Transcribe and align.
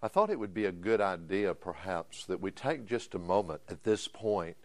I 0.00 0.06
thought 0.06 0.30
it 0.30 0.38
would 0.38 0.54
be 0.54 0.66
a 0.66 0.72
good 0.72 1.00
idea, 1.00 1.54
perhaps, 1.54 2.24
that 2.26 2.40
we 2.40 2.52
take 2.52 2.86
just 2.86 3.14
a 3.14 3.18
moment 3.18 3.62
at 3.68 3.82
this 3.82 4.06
point 4.06 4.56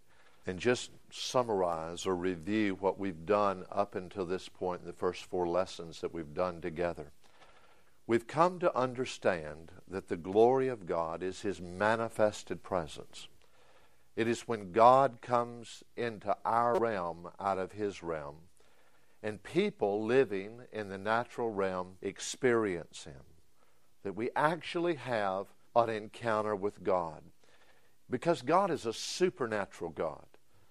and 0.46 0.60
just 0.60 0.92
summarize 1.12 2.06
or 2.06 2.15
review 2.15 2.76
what 2.76 2.99
we've 2.99 3.26
done 3.26 3.65
up 3.72 3.96
until 3.96 4.28
this 4.28 4.47
point 4.47 4.81
in 4.81 4.88
the 4.88 4.94
first 4.94 5.26
four 5.26 5.47
lessons 5.47 6.01
that 6.01 6.13
we've 6.13 6.35
done 6.35 6.62
together. 6.62 7.12
We've 8.06 8.28
come 8.28 8.60
to 8.60 8.78
understand 8.78 9.72
that 9.88 10.08
the 10.08 10.17
glory 10.17 10.67
of 10.67 10.85
God 10.85 11.24
is 11.24 11.42
His 11.42 11.60
manifested 11.60 12.62
presence. 12.62 13.28
It 14.15 14.28
is 14.28 14.47
when 14.47 14.72
God 14.72 15.20
comes 15.22 15.84
into 15.97 16.38
our 16.45 16.77
realm 16.77 17.30
out 17.40 17.58
of 17.58 17.72
His 17.72 18.04
realm, 18.04 18.36
and 19.23 19.41
people 19.41 20.04
living 20.04 20.62
in 20.72 20.90
the 20.90 20.98
natural 21.00 21.50
realm 21.50 21.94
experience 22.02 23.05
Him 23.05 23.23
that 24.03 24.16
we 24.16 24.30
actually 24.35 24.95
have 24.95 25.48
an 25.75 25.89
encounter 25.89 26.55
with 26.55 26.84
God. 26.84 27.23
Because 28.09 28.41
God 28.41 28.70
is 28.70 28.85
a 28.85 28.93
supernatural 28.93 29.91
God. 29.91 30.26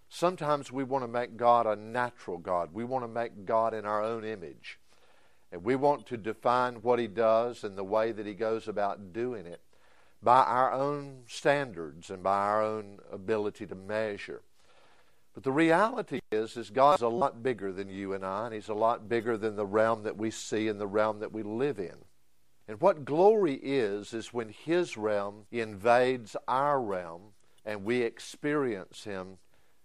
Sometimes 0.09 0.71
we 0.71 0.85
want 0.85 1.03
to 1.05 1.09
make 1.09 1.37
God 1.37 1.67
a 1.67 1.75
natural 1.75 2.39
God. 2.39 2.71
We 2.73 2.85
want 2.85 3.05
to 3.05 3.09
make 3.09 3.47
God 3.47 3.73
in 3.73 3.87
our 3.87 4.03
own 4.03 4.25
image. 4.25 4.79
And 5.51 5.65
we 5.65 5.75
want 5.75 6.07
to 6.07 6.17
define 6.17 6.77
what 6.77 6.99
He 6.99 7.07
does 7.07 7.65
and 7.65 7.77
the 7.77 7.85
way 7.85 8.13
that 8.13 8.27
He 8.27 8.35
goes 8.35 8.69
about 8.69 9.13
doing 9.13 9.47
it 9.47 9.61
by 10.23 10.43
our 10.43 10.73
own 10.73 11.23
standards 11.27 12.11
and 12.11 12.23
by 12.23 12.39
our 12.39 12.63
own 12.63 12.99
ability 13.11 13.67
to 13.67 13.75
measure. 13.75 14.43
But 15.35 15.45
the 15.45 15.53
reality 15.53 16.21
is, 16.31 16.57
is 16.57 16.71
God's 16.71 17.03
a 17.03 17.09
lot 17.09 17.43
bigger 17.43 17.73
than 17.73 17.89
you 17.89 18.13
and 18.13 18.25
I, 18.25 18.47
and 18.47 18.55
He's 18.55 18.69
a 18.69 18.75
lot 18.75 19.09
bigger 19.09 19.37
than 19.37 19.57
the 19.57 19.67
realm 19.67 20.03
that 20.05 20.17
we 20.17 20.31
see 20.31 20.69
and 20.69 20.79
the 20.79 20.87
realm 20.87 21.21
that 21.21 21.33
we 21.33 21.43
live 21.43 21.79
in. 21.79 21.97
And 22.69 22.81
what 22.81 23.05
glory 23.05 23.55
is, 23.55 24.15
is 24.15 24.33
when 24.33 24.51
His 24.51 24.97
realm 24.97 25.47
invades 25.51 26.37
our 26.47 26.81
realm 26.81 27.33
and 27.65 27.85
we 27.85 28.03
experience 28.03 29.05
Him 29.05 29.39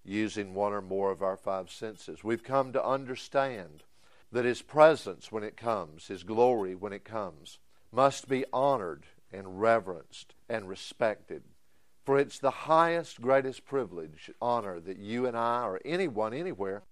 using 0.03 0.53
one 0.53 0.73
or 0.73 0.81
more 0.81 1.11
of 1.11 1.22
our 1.22 1.38
five 1.38 1.69
senses. 1.69 2.23
We've 2.23 2.44
come 2.44 2.72
to 2.73 2.86
understand 2.86 3.84
that 4.31 4.45
His 4.45 4.61
presence, 4.61 5.31
when 5.31 5.44
it 5.44 5.58
comes, 5.58 6.08
His 6.08 6.23
glory, 6.23 6.75
when 6.75 6.94
it 6.94 7.03
comes, 7.03 7.59
must 7.92 8.28
be 8.28 8.45
honored 8.53 9.06
and 9.31 9.59
reverenced 9.59 10.34
and 10.47 10.69
respected. 10.69 11.44
For 12.06 12.17
it's 12.17 12.39
the 12.39 12.52
highest, 12.52 13.19
greatest 13.22 13.66
privilege, 13.66 14.31
honor 14.41 14.80
that 14.80 14.97
you 14.97 15.25
and 15.25 15.36
I, 15.36 15.64
or 15.64 15.81
anyone 15.84 16.34
anywhere, 16.34 16.84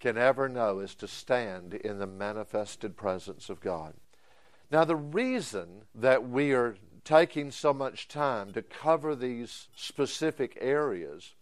can 0.00 0.16
ever 0.16 0.48
know 0.48 0.78
is 0.78 0.94
to 0.96 1.08
stand 1.08 1.74
in 1.74 1.98
the 1.98 2.06
manifested 2.06 2.96
presence 2.96 3.50
of 3.50 3.60
God. 3.60 3.94
Now, 4.74 4.84
the 4.84 4.96
reason 4.96 5.82
that 5.94 6.28
we 6.28 6.50
are 6.50 6.74
taking 7.04 7.52
so 7.52 7.72
much 7.72 8.08
time 8.08 8.52
to 8.54 8.62
cover 8.62 9.14
these 9.14 9.68
specific 9.76 10.58
areas 10.60 11.34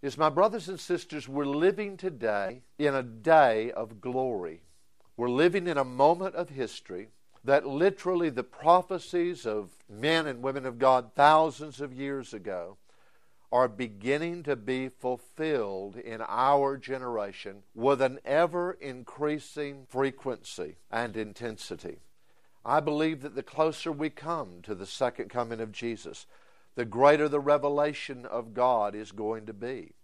is, 0.00 0.16
my 0.16 0.28
brothers 0.28 0.68
and 0.68 0.78
sisters, 0.78 1.28
we're 1.28 1.44
living 1.44 1.96
today 1.96 2.62
in 2.78 2.94
a 2.94 3.02
day 3.02 3.72
of 3.72 4.00
glory. 4.00 4.62
We're 5.16 5.28
living 5.28 5.66
in 5.66 5.76
a 5.76 5.82
moment 5.82 6.36
of 6.36 6.50
history 6.50 7.08
that 7.42 7.66
literally 7.66 8.30
the 8.30 8.44
prophecies 8.44 9.44
of 9.44 9.70
men 9.90 10.28
and 10.28 10.40
women 10.40 10.64
of 10.64 10.78
God 10.78 11.16
thousands 11.16 11.80
of 11.80 11.92
years 11.92 12.32
ago 12.32 12.76
are 13.50 13.66
beginning 13.66 14.44
to 14.44 14.54
be 14.54 14.88
fulfilled 14.88 15.96
in 15.96 16.22
our 16.28 16.76
generation 16.76 17.64
with 17.74 18.00
an 18.00 18.20
ever 18.24 18.70
increasing 18.80 19.84
frequency 19.88 20.76
and 20.92 21.16
intensity. 21.16 21.98
I 22.64 22.80
believe 22.80 23.22
that 23.22 23.34
the 23.34 23.42
closer 23.42 23.90
we 23.90 24.10
come 24.10 24.62
to 24.62 24.74
the 24.74 24.86
second 24.86 25.28
coming 25.28 25.60
of 25.60 25.72
Jesus, 25.72 26.26
the 26.74 26.84
greater 26.84 27.28
the 27.28 27.40
revelation 27.40 28.24
of 28.24 28.54
God 28.54 28.94
is 28.94 29.12
going 29.12 29.46
to 29.46 29.52
be. 29.52 29.94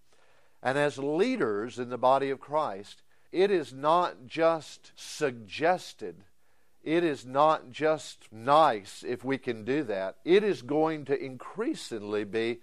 And 0.62 0.76
as 0.76 0.98
leaders 0.98 1.78
in 1.78 1.88
the 1.88 1.98
body 1.98 2.30
of 2.30 2.40
Christ, 2.40 3.02
it 3.30 3.50
is 3.50 3.72
not 3.72 4.26
just 4.26 4.92
suggested, 4.96 6.24
it 6.82 7.04
is 7.04 7.24
not 7.24 7.70
just 7.70 8.26
nice 8.32 9.04
if 9.06 9.24
we 9.24 9.38
can 9.38 9.64
do 9.64 9.84
that. 9.84 10.16
It 10.24 10.42
is 10.42 10.62
going 10.62 11.04
to 11.06 11.24
increasingly 11.24 12.24
be 12.24 12.60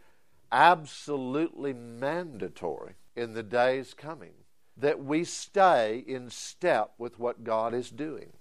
absolutely 0.51 1.73
mandatory 1.73 2.95
in 3.15 3.33
the 3.33 3.43
days 3.43 3.93
coming 3.93 4.33
that 4.77 5.03
we 5.03 5.23
stay 5.23 6.03
in 6.05 6.29
step 6.29 6.91
with 6.97 7.17
what 7.17 7.45
God 7.45 7.73
is 7.73 7.89
doing 7.89 8.33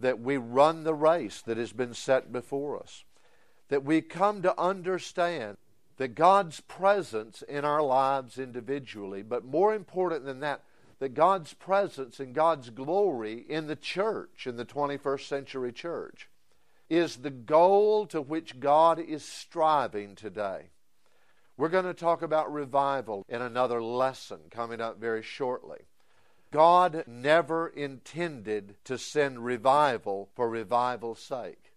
that 0.00 0.20
we 0.20 0.36
run 0.36 0.84
the 0.84 0.94
race 0.94 1.40
that 1.42 1.56
has 1.56 1.72
been 1.72 1.94
set 1.94 2.32
before 2.32 2.78
us, 2.78 3.04
that 3.68 3.84
we 3.84 4.00
come 4.00 4.42
to 4.42 4.58
understand 4.60 5.56
that 5.98 6.14
God's 6.14 6.60
presence 6.60 7.42
in 7.42 7.64
our 7.64 7.82
lives 7.82 8.38
individually, 8.38 9.22
but 9.22 9.44
more 9.44 9.74
important 9.74 10.24
than 10.24 10.40
that, 10.40 10.62
that 10.98 11.14
God's 11.14 11.52
presence 11.52 12.20
and 12.20 12.34
God's 12.34 12.70
glory 12.70 13.44
in 13.48 13.66
the 13.66 13.76
church, 13.76 14.46
in 14.46 14.56
the 14.56 14.64
21st 14.64 15.28
century 15.28 15.72
church, 15.72 16.28
is 16.88 17.16
the 17.16 17.30
goal 17.30 18.06
to 18.06 18.20
which 18.20 18.60
God 18.60 18.98
is 18.98 19.24
striving 19.24 20.14
today. 20.14 20.70
We're 21.56 21.68
going 21.68 21.84
to 21.84 21.94
talk 21.94 22.22
about 22.22 22.50
revival 22.50 23.24
in 23.28 23.42
another 23.42 23.82
lesson 23.82 24.38
coming 24.50 24.80
up 24.80 24.98
very 24.98 25.22
shortly. 25.22 25.80
God 26.52 27.04
never 27.06 27.68
intended 27.68 28.74
to 28.84 28.98
send 28.98 29.44
revival 29.44 30.28
for 30.34 30.48
revival's 30.48 31.20
sake. 31.20 31.72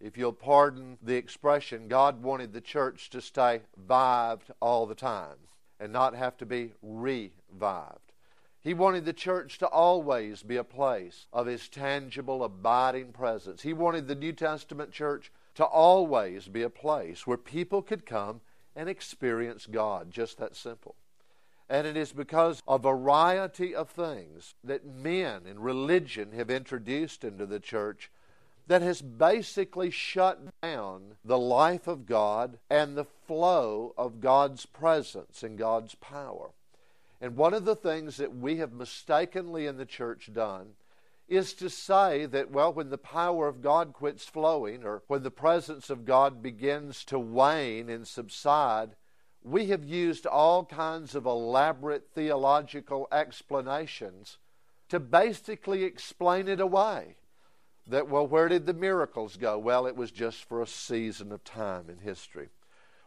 If 0.00 0.18
you'll 0.18 0.32
pardon 0.32 0.98
the 1.00 1.14
expression, 1.14 1.88
God 1.88 2.22
wanted 2.22 2.52
the 2.52 2.60
church 2.60 3.08
to 3.10 3.20
stay 3.20 3.62
vived 3.76 4.50
all 4.60 4.86
the 4.86 4.96
time 4.96 5.36
and 5.78 5.92
not 5.92 6.14
have 6.14 6.36
to 6.38 6.46
be 6.46 6.72
revived. 6.82 8.12
He 8.60 8.74
wanted 8.74 9.04
the 9.04 9.12
church 9.12 9.58
to 9.58 9.68
always 9.68 10.42
be 10.42 10.56
a 10.56 10.64
place 10.64 11.28
of 11.32 11.46
His 11.46 11.68
tangible, 11.68 12.42
abiding 12.42 13.12
presence. 13.12 13.62
He 13.62 13.72
wanted 13.72 14.08
the 14.08 14.16
New 14.16 14.32
Testament 14.32 14.90
church 14.90 15.30
to 15.54 15.64
always 15.64 16.48
be 16.48 16.62
a 16.62 16.70
place 16.70 17.26
where 17.26 17.36
people 17.36 17.80
could 17.80 18.04
come 18.04 18.40
and 18.74 18.88
experience 18.88 19.66
God. 19.66 20.10
Just 20.10 20.38
that 20.38 20.56
simple. 20.56 20.96
And 21.68 21.86
it 21.86 21.96
is 21.96 22.12
because 22.12 22.62
a 22.68 22.78
variety 22.78 23.74
of 23.74 23.90
things 23.90 24.54
that 24.62 24.86
men 24.86 25.42
and 25.48 25.58
religion 25.58 26.32
have 26.32 26.50
introduced 26.50 27.24
into 27.24 27.44
the 27.46 27.60
church 27.60 28.10
that 28.68 28.82
has 28.82 29.00
basically 29.00 29.90
shut 29.90 30.40
down 30.62 31.16
the 31.24 31.38
life 31.38 31.86
of 31.86 32.06
God 32.06 32.58
and 32.68 32.96
the 32.96 33.06
flow 33.26 33.94
of 33.96 34.20
God's 34.20 34.66
presence 34.66 35.42
and 35.42 35.58
God's 35.58 35.94
power. 35.96 36.50
And 37.20 37.36
one 37.36 37.54
of 37.54 37.64
the 37.64 37.76
things 37.76 38.16
that 38.16 38.36
we 38.36 38.56
have 38.56 38.72
mistakenly 38.72 39.66
in 39.66 39.76
the 39.76 39.86
church 39.86 40.30
done 40.32 40.74
is 41.28 41.54
to 41.54 41.70
say 41.70 42.26
that, 42.26 42.50
well, 42.50 42.72
when 42.72 42.90
the 42.90 42.98
power 42.98 43.48
of 43.48 43.62
God 43.62 43.92
quits 43.92 44.26
flowing 44.26 44.84
or 44.84 45.02
when 45.08 45.22
the 45.22 45.30
presence 45.30 45.90
of 45.90 46.04
God 46.04 46.42
begins 46.42 47.04
to 47.06 47.18
wane 47.18 47.88
and 47.88 48.06
subside, 48.06 48.90
we 49.46 49.66
have 49.66 49.84
used 49.84 50.26
all 50.26 50.64
kinds 50.64 51.14
of 51.14 51.24
elaborate 51.24 52.08
theological 52.12 53.06
explanations 53.12 54.38
to 54.88 54.98
basically 54.98 55.84
explain 55.84 56.48
it 56.48 56.60
away. 56.60 57.14
That, 57.86 58.08
well, 58.08 58.26
where 58.26 58.48
did 58.48 58.66
the 58.66 58.74
miracles 58.74 59.36
go? 59.36 59.56
Well, 59.56 59.86
it 59.86 59.94
was 59.94 60.10
just 60.10 60.44
for 60.48 60.60
a 60.60 60.66
season 60.66 61.30
of 61.30 61.44
time 61.44 61.88
in 61.88 61.98
history. 61.98 62.48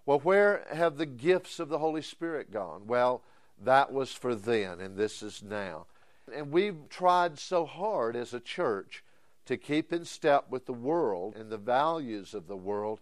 Well, 0.05 0.19
where 0.19 0.65
have 0.71 0.97
the 0.97 1.05
gifts 1.05 1.59
of 1.59 1.67
the 1.67 1.79
Holy 1.79 2.01
Spirit 2.01 2.53
gone? 2.53 2.87
Well, 2.87 3.21
that 3.61 3.91
was 3.91 4.13
for 4.13 4.33
then, 4.33 4.79
and 4.79 4.95
this 4.95 5.21
is 5.21 5.43
now. 5.43 5.87
And 6.33 6.51
we've 6.51 6.87
tried 6.89 7.37
so 7.37 7.65
hard 7.65 8.15
as 8.15 8.33
a 8.33 8.39
church 8.39 9.03
to 9.45 9.57
keep 9.57 9.91
in 9.91 10.05
step 10.05 10.45
with 10.49 10.67
the 10.67 10.73
world 10.73 11.35
and 11.35 11.49
the 11.49 11.57
values 11.57 12.33
of 12.33 12.47
the 12.47 12.55
world 12.55 13.01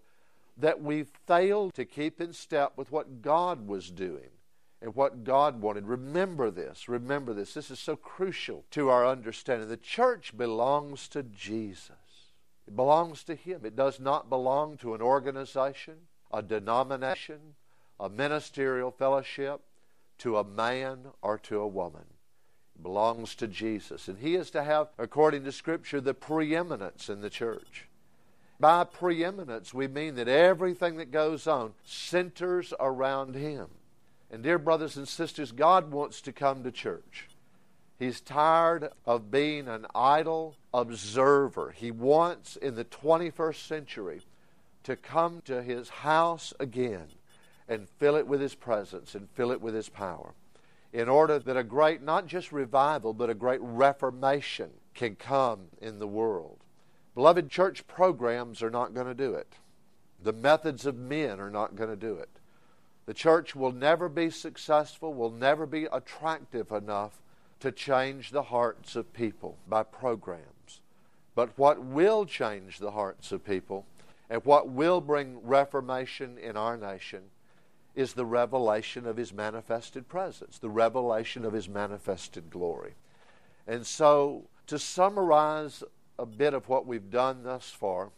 that 0.57 0.81
we 0.81 1.05
failed 1.27 1.73
to 1.75 1.85
keep 1.85 2.19
in 2.19 2.33
step 2.33 2.73
with 2.75 2.91
what 2.91 3.21
God 3.21 3.67
was 3.67 3.91
doing 3.91 4.29
and 4.81 4.95
what 4.95 5.23
God 5.23 5.61
wanted. 5.61 5.85
Remember 5.85 6.51
this. 6.51 6.87
Remember 6.87 7.33
this. 7.33 7.53
This 7.53 7.71
is 7.71 7.79
so 7.79 7.95
crucial 7.95 8.65
to 8.71 8.89
our 8.89 9.05
understanding. 9.05 9.69
The 9.69 9.77
church 9.77 10.35
belongs 10.37 11.07
to 11.09 11.23
Jesus, 11.23 11.91
it 12.67 12.75
belongs 12.75 13.23
to 13.25 13.35
Him. 13.35 13.61
It 13.63 13.75
does 13.75 13.99
not 13.99 14.29
belong 14.29 14.77
to 14.77 14.93
an 14.93 15.01
organization, 15.01 15.95
a 16.31 16.41
denomination, 16.41 17.55
a 17.99 18.09
ministerial 18.09 18.91
fellowship, 18.91 19.61
to 20.19 20.37
a 20.37 20.43
man 20.43 21.07
or 21.21 21.37
to 21.37 21.59
a 21.59 21.67
woman. 21.67 22.05
It 22.75 22.83
belongs 22.83 23.35
to 23.35 23.47
Jesus. 23.47 24.07
And 24.07 24.19
He 24.19 24.35
is 24.35 24.51
to 24.51 24.63
have, 24.63 24.89
according 24.97 25.43
to 25.45 25.51
Scripture, 25.51 26.01
the 26.01 26.13
preeminence 26.13 27.09
in 27.09 27.21
the 27.21 27.29
church. 27.29 27.87
By 28.59 28.83
preeminence, 28.85 29.73
we 29.73 29.87
mean 29.87 30.15
that 30.15 30.27
everything 30.27 30.97
that 30.97 31.11
goes 31.11 31.45
on 31.45 31.73
centers 31.83 32.73
around 32.79 33.35
Him. 33.35 33.67
And, 34.31 34.43
dear 34.43 34.57
brothers 34.57 34.97
and 34.97 35.07
sisters, 35.07 35.51
God 35.51 35.91
wants 35.91 36.21
to 36.21 36.33
come 36.33 36.63
to 36.63 36.71
church. 36.71 37.27
He's 37.99 38.21
tired 38.21 38.89
of 39.05 39.31
being 39.31 39.67
an 39.67 39.85
idle 39.95 40.55
observer. 40.73 41.71
He 41.71 41.91
wants, 41.91 42.55
in 42.55 42.75
the 42.75 42.85
21st 42.85 43.67
century, 43.67 44.21
to 44.83 44.95
come 44.95 45.41
to 45.45 45.61
his 45.61 45.89
house 45.89 46.53
again 46.59 47.07
and 47.67 47.89
fill 47.89 48.15
it 48.15 48.27
with 48.27 48.39
his 48.39 48.55
presence 48.55 49.15
and 49.15 49.29
fill 49.31 49.51
it 49.51 49.61
with 49.61 49.73
his 49.73 49.89
power 49.89 50.33
in 50.93 51.09
order 51.09 51.39
that 51.39 51.57
a 51.57 51.63
great, 51.63 52.01
not 52.01 52.27
just 52.27 52.51
revival, 52.51 53.13
but 53.13 53.29
a 53.29 53.33
great 53.33 53.59
reformation 53.61 54.69
can 54.93 55.15
come 55.15 55.67
in 55.81 55.99
the 55.99 56.07
world. 56.07 56.63
Beloved, 57.17 57.49
church 57.49 57.87
programs 57.87 58.61
are 58.61 58.69
not 58.69 58.93
going 58.93 59.07
to 59.07 59.15
do 59.15 59.33
it. 59.33 59.55
The 60.21 60.33
methods 60.33 60.85
of 60.85 60.95
men 60.95 61.39
are 61.39 61.49
not 61.49 61.75
going 61.75 61.89
to 61.89 61.95
do 61.95 62.13
it. 62.13 62.29
The 63.07 63.15
church 63.15 63.55
will 63.55 63.71
never 63.71 64.07
be 64.07 64.29
successful, 64.29 65.15
will 65.15 65.31
never 65.31 65.65
be 65.65 65.85
attractive 65.85 66.71
enough 66.71 67.19
to 67.61 67.71
change 67.71 68.29
the 68.29 68.43
hearts 68.43 68.95
of 68.95 69.13
people 69.13 69.57
by 69.67 69.81
programs. 69.81 70.81
But 71.33 71.57
what 71.57 71.83
will 71.83 72.27
change 72.27 72.77
the 72.77 72.91
hearts 72.91 73.31
of 73.31 73.43
people 73.43 73.87
and 74.29 74.45
what 74.45 74.69
will 74.69 75.01
bring 75.01 75.39
reformation 75.43 76.37
in 76.37 76.55
our 76.55 76.77
nation 76.77 77.23
is 77.95 78.13
the 78.13 78.27
revelation 78.27 79.07
of 79.07 79.17
His 79.17 79.33
manifested 79.33 80.07
presence, 80.07 80.59
the 80.59 80.69
revelation 80.69 81.45
of 81.45 81.53
His 81.53 81.67
manifested 81.67 82.51
glory. 82.51 82.93
And 83.65 83.87
so, 83.87 84.43
to 84.67 84.77
summarize 84.77 85.83
a 86.19 86.25
bit 86.25 86.53
of 86.53 86.67
what 86.67 86.85
we've 86.85 87.11
done 87.11 87.43
thus 87.43 87.69
far, 87.69 88.09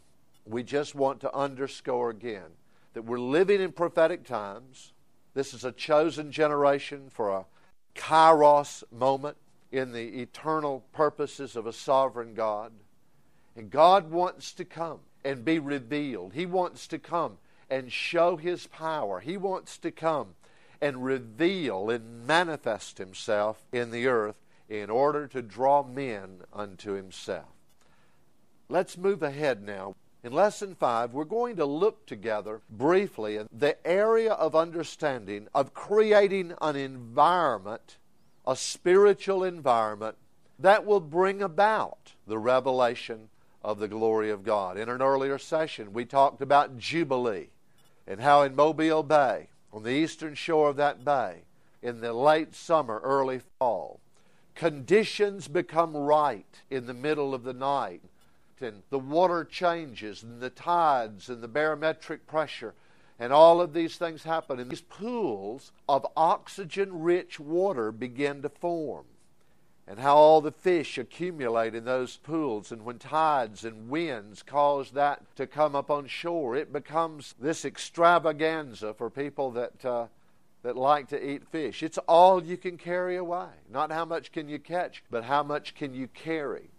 we 0.45 0.63
just 0.63 0.95
want 0.95 1.19
to 1.21 1.35
underscore 1.35 2.09
again 2.09 2.51
that 2.93 3.03
we're 3.03 3.19
living 3.19 3.61
in 3.61 3.71
prophetic 3.71 4.25
times. 4.25 4.93
This 5.33 5.53
is 5.53 5.63
a 5.63 5.71
chosen 5.71 6.31
generation 6.31 7.09
for 7.09 7.29
a 7.29 7.45
kairos 7.95 8.83
moment 8.91 9.37
in 9.71 9.91
the 9.91 10.21
eternal 10.21 10.83
purposes 10.91 11.55
of 11.55 11.67
a 11.67 11.73
sovereign 11.73 12.33
God. 12.33 12.71
And 13.55 13.69
God 13.69 14.09
wants 14.09 14.53
to 14.53 14.65
come 14.65 14.99
and 15.23 15.45
be 15.45 15.59
revealed. 15.59 16.33
He 16.33 16.45
wants 16.45 16.87
to 16.87 16.97
come 16.97 17.37
and 17.69 17.91
show 17.91 18.37
His 18.37 18.67
power. 18.67 19.19
He 19.19 19.37
wants 19.37 19.77
to 19.79 19.91
come 19.91 20.29
and 20.81 21.03
reveal 21.03 21.89
and 21.89 22.25
manifest 22.25 22.97
Himself 22.97 23.61
in 23.71 23.91
the 23.91 24.07
earth 24.07 24.35
in 24.67 24.89
order 24.89 25.27
to 25.27 25.41
draw 25.41 25.83
men 25.83 26.41
unto 26.53 26.93
Himself. 26.93 27.58
Let's 28.71 28.99
move 28.99 29.23
ahead 29.23 29.63
now. 29.63 29.95
In 30.23 30.31
Lesson 30.31 30.75
5, 30.75 31.11
we're 31.11 31.23
going 31.23 31.55
to 31.55 31.65
look 31.65 32.05
together 32.05 32.61
briefly 32.69 33.37
in 33.37 33.47
the 33.51 33.75
area 33.87 34.33
of 34.33 34.55
understanding 34.55 35.47
of 35.55 35.73
creating 35.73 36.53
an 36.61 36.75
environment, 36.75 37.97
a 38.45 38.55
spiritual 38.55 39.43
environment, 39.43 40.17
that 40.59 40.85
will 40.85 40.99
bring 40.99 41.41
about 41.41 42.13
the 42.27 42.37
revelation 42.37 43.29
of 43.63 43.79
the 43.79 43.87
glory 43.87 44.29
of 44.29 44.43
God. 44.43 44.77
In 44.77 44.87
an 44.87 45.01
earlier 45.01 45.39
session, 45.39 45.91
we 45.91 46.05
talked 46.05 46.41
about 46.41 46.77
Jubilee 46.77 47.49
and 48.05 48.21
how 48.21 48.43
in 48.43 48.55
Mobile 48.55 49.01
Bay, 49.01 49.47
on 49.73 49.81
the 49.81 49.89
eastern 49.89 50.35
shore 50.35 50.69
of 50.69 50.75
that 50.75 51.03
bay, 51.03 51.41
in 51.81 52.01
the 52.01 52.13
late 52.13 52.53
summer, 52.53 52.99
early 53.03 53.41
fall, 53.57 53.99
conditions 54.53 55.47
become 55.47 55.97
right 55.97 56.61
in 56.69 56.85
the 56.85 56.93
middle 56.93 57.33
of 57.33 57.43
the 57.43 57.53
night. 57.53 58.03
And 58.61 58.83
the 58.89 58.99
water 58.99 59.43
changes, 59.43 60.23
and 60.23 60.41
the 60.41 60.49
tides, 60.49 61.29
and 61.29 61.41
the 61.41 61.47
barometric 61.47 62.27
pressure, 62.27 62.73
and 63.17 63.33
all 63.33 63.61
of 63.61 63.73
these 63.73 63.97
things 63.97 64.23
happen. 64.23 64.59
And 64.59 64.69
these 64.69 64.81
pools 64.81 65.71
of 65.87 66.05
oxygen 66.15 67.01
rich 67.01 67.39
water 67.39 67.91
begin 67.91 68.41
to 68.41 68.49
form 68.49 69.05
and 69.89 69.99
how 69.99 70.15
all 70.15 70.39
the 70.39 70.51
fish 70.51 70.99
accumulate 70.99 71.73
in 71.73 71.83
those 71.83 72.17
pools. 72.17 72.71
And 72.71 72.85
when 72.85 72.99
tides 72.99 73.65
and 73.65 73.89
winds 73.89 74.43
cause 74.43 74.91
that 74.91 75.35
to 75.35 75.47
come 75.47 75.75
up 75.75 75.89
on 75.89 76.05
shore, 76.05 76.55
it 76.55 76.71
becomes 76.71 77.33
this 77.41 77.65
extravaganza 77.65 78.93
for 78.93 79.09
people 79.09 79.49
that, 79.51 79.83
uh, 79.83 80.05
that 80.61 80.77
like 80.77 81.07
to 81.07 81.29
eat 81.29 81.47
fish. 81.47 81.81
It's 81.81 81.97
all 82.07 82.43
you 82.43 82.55
can 82.55 82.77
carry 82.77 83.15
away. 83.15 83.47
Not 83.67 83.91
how 83.91 84.05
much 84.05 84.31
can 84.31 84.47
you 84.47 84.59
catch, 84.59 85.03
but 85.09 85.23
how 85.23 85.41
much 85.41 85.73
can 85.73 85.95
you 85.95 86.07
carry. 86.07 86.69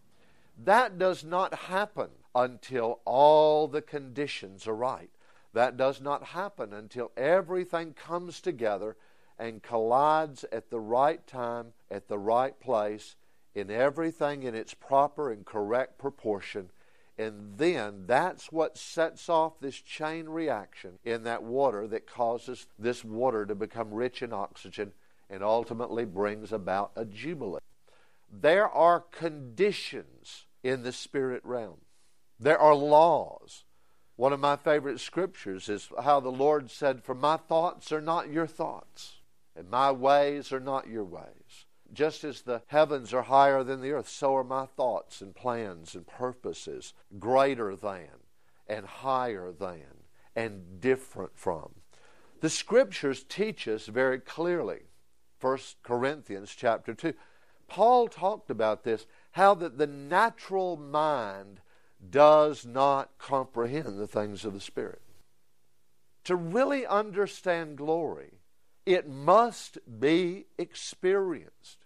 That 0.64 0.98
does 0.98 1.24
not 1.24 1.54
happen 1.54 2.10
until 2.34 3.00
all 3.04 3.66
the 3.66 3.82
conditions 3.82 4.66
are 4.66 4.74
right. 4.74 5.10
That 5.52 5.76
does 5.76 6.00
not 6.00 6.22
happen 6.22 6.72
until 6.72 7.10
everything 7.16 7.94
comes 7.94 8.40
together 8.40 8.96
and 9.38 9.62
collides 9.62 10.44
at 10.52 10.70
the 10.70 10.80
right 10.80 11.26
time, 11.26 11.72
at 11.90 12.08
the 12.08 12.18
right 12.18 12.58
place, 12.60 13.16
in 13.54 13.70
everything 13.70 14.42
in 14.42 14.54
its 14.54 14.74
proper 14.74 15.32
and 15.32 15.46
correct 15.46 15.98
proportion. 15.98 16.70
And 17.16 17.56
then 17.56 18.04
that's 18.06 18.52
what 18.52 18.76
sets 18.76 19.28
off 19.28 19.60
this 19.60 19.80
chain 19.80 20.28
reaction 20.28 20.98
in 21.04 21.24
that 21.24 21.42
water 21.42 21.86
that 21.88 22.06
causes 22.06 22.66
this 22.78 23.04
water 23.04 23.46
to 23.46 23.54
become 23.54 23.92
rich 23.92 24.22
in 24.22 24.32
oxygen 24.32 24.92
and 25.28 25.42
ultimately 25.42 26.04
brings 26.04 26.52
about 26.52 26.92
a 26.96 27.04
jubilee. 27.04 27.60
There 28.30 28.68
are 28.68 29.00
conditions 29.00 30.46
in 30.62 30.82
the 30.82 30.92
spirit 30.92 31.42
realm, 31.44 31.80
there 32.38 32.58
are 32.58 32.74
laws. 32.74 33.64
One 34.16 34.32
of 34.32 34.40
my 34.40 34.56
favorite 34.56 35.00
scriptures 35.00 35.68
is 35.68 35.88
how 36.02 36.20
the 36.20 36.30
Lord 36.30 36.70
said, 36.70 37.02
For 37.02 37.14
my 37.14 37.36
thoughts 37.36 37.90
are 37.92 38.02
not 38.02 38.30
your 38.30 38.46
thoughts 38.46 39.20
and 39.56 39.68
my 39.68 39.90
ways 39.90 40.52
are 40.52 40.60
not 40.60 40.88
your 40.88 41.04
ways. 41.04 41.66
Just 41.92 42.22
as 42.24 42.42
the 42.42 42.62
heavens 42.68 43.12
are 43.12 43.22
higher 43.22 43.64
than 43.64 43.80
the 43.80 43.90
earth, 43.90 44.08
so 44.08 44.36
are 44.36 44.44
my 44.44 44.64
thoughts 44.64 45.20
and 45.20 45.34
plans 45.34 45.94
and 45.94 46.06
purposes 46.06 46.94
greater 47.18 47.74
than 47.74 48.08
and 48.68 48.86
higher 48.86 49.52
than 49.52 50.04
and 50.36 50.80
different 50.80 51.36
from. 51.36 51.74
The 52.40 52.48
scriptures 52.48 53.24
teach 53.28 53.66
us 53.66 53.86
very 53.86 54.20
clearly. 54.20 54.82
1 55.40 55.58
Corinthians 55.82 56.54
chapter 56.56 56.94
2. 56.94 57.12
Paul 57.66 58.08
talked 58.08 58.50
about 58.50 58.84
this, 58.84 59.06
how 59.32 59.54
that 59.54 59.78
the 59.78 59.86
natural 59.86 60.76
mind 60.76 61.60
does 62.08 62.64
not 62.64 63.10
comprehend 63.18 63.98
the 63.98 64.06
things 64.06 64.44
of 64.44 64.52
the 64.52 64.60
Spirit. 64.60 65.02
To 66.24 66.36
really 66.36 66.86
understand 66.86 67.76
glory, 67.76 68.40
it 68.86 69.08
must 69.08 69.78
be 70.00 70.46
experienced. 70.58 71.78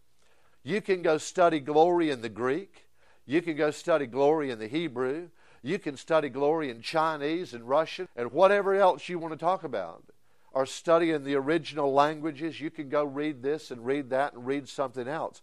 You 0.62 0.80
can 0.80 1.02
go 1.02 1.18
study 1.18 1.60
glory 1.60 2.10
in 2.10 2.22
the 2.22 2.28
Greek. 2.28 2.86
You 3.26 3.42
can 3.42 3.56
go 3.56 3.70
study 3.70 4.06
glory 4.06 4.50
in 4.50 4.58
the 4.58 4.68
Hebrew. 4.68 5.28
You 5.62 5.78
can 5.78 5.96
study 5.96 6.28
glory 6.28 6.70
in 6.70 6.80
Chinese 6.82 7.54
and 7.54 7.68
Russian 7.68 8.08
and 8.16 8.32
whatever 8.32 8.74
else 8.74 9.08
you 9.08 9.18
want 9.18 9.32
to 9.32 9.38
talk 9.38 9.64
about. 9.64 10.04
Or 10.52 10.66
study 10.66 11.10
in 11.10 11.24
the 11.24 11.34
original 11.34 11.92
languages. 11.92 12.60
You 12.60 12.70
can 12.70 12.88
go 12.88 13.04
read 13.04 13.42
this 13.42 13.70
and 13.70 13.84
read 13.84 14.10
that 14.10 14.34
and 14.34 14.46
read 14.46 14.68
something 14.68 15.08
else. 15.08 15.42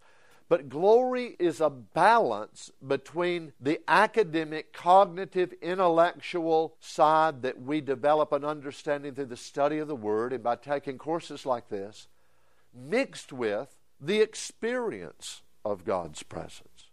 But 0.51 0.67
glory 0.67 1.38
is 1.39 1.62
a 1.62 1.70
balance 1.70 2.72
between 2.86 3.53
the 3.62 3.79
academic, 3.88 4.74
cognitive, 4.74 5.53
intellectual 5.62 6.75
side 6.81 7.41
that 7.43 7.62
we 7.62 7.79
develop 7.79 8.34
an 8.34 8.43
understanding 8.43 9.15
through 9.15 9.27
the 9.27 9.38
study 9.38 9.77
of 9.77 9.88
the 9.88 9.96
Word 9.96 10.34
and 10.34 10.43
by 10.43 10.58
taking 10.58 10.98
courses 10.98 11.46
like 11.46 11.70
this, 11.70 12.10
mixed 12.75 13.31
with 13.31 13.77
the 14.01 14.20
experience 14.20 15.41
of 15.63 15.86
God's 15.86 16.22
presence. 16.22 16.89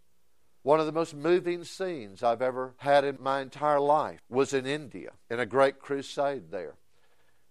One 0.63 0.79
of 0.79 0.85
the 0.85 0.93
most 0.93 1.13
moving 1.13 1.65
scenes 1.65 2.23
I've 2.23 2.41
ever 2.41 2.75
had 2.77 3.03
in 3.03 3.17
my 3.19 3.41
entire 3.41 3.81
life 3.81 4.21
was 4.29 4.53
in 4.53 4.65
India, 4.65 5.11
in 5.29 5.41
a 5.41 5.45
great 5.45 5.79
crusade 5.79 6.49
there. 6.49 6.75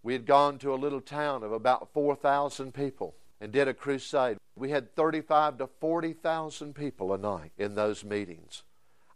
We 0.02 0.14
had 0.14 0.24
gone 0.24 0.56
to 0.60 0.72
a 0.72 0.76
little 0.76 1.02
town 1.02 1.42
of 1.42 1.52
about 1.52 1.92
4,000 1.92 2.72
people 2.72 3.14
and 3.40 3.52
did 3.52 3.68
a 3.68 3.74
crusade. 3.74 4.38
We 4.56 4.70
had 4.70 4.94
35 4.94 5.58
to 5.58 5.66
40,000 5.66 6.74
people 6.74 7.12
a 7.12 7.18
night 7.18 7.52
in 7.56 7.74
those 7.74 8.04
meetings. 8.04 8.62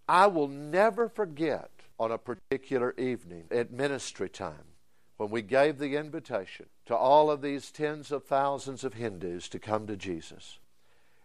I 0.09 0.27
will 0.27 0.49
never 0.49 1.09
forget 1.09 1.71
on 1.99 2.11
a 2.13 2.19
particular 2.19 2.95
evening 2.99 3.45
at 3.51 3.73
ministry 3.73 4.29
time 4.29 4.73
when 5.17 5.31
we 5.31 5.43
gave 5.43 5.79
the 5.79 5.97
invitation 5.97 6.67
to 6.87 6.97
all 6.97 7.31
of 7.31 7.43
these 7.43 7.71
tens 7.71 8.11
of 8.11 8.25
thousands 8.25 8.85
of 8.85 8.95
Hindus 8.95 9.49
to 9.51 9.59
come 9.59 9.87
to 9.87 9.97
Jesus. 9.97 10.59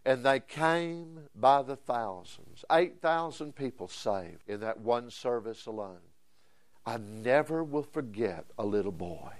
And 0.05 0.23
they 0.23 0.39
came 0.39 1.21
by 1.35 1.63
the 1.63 1.75
thousands. 1.75 2.63
8,000 2.71 3.55
people 3.55 3.87
saved 3.87 4.43
in 4.47 4.61
that 4.61 4.79
one 4.79 5.09
service 5.09 5.65
alone. 5.65 5.99
I 6.85 6.97
never 6.97 7.63
will 7.63 7.83
forget 7.83 8.45
a 8.57 8.65
little 8.65 8.91
boy. 8.91 9.33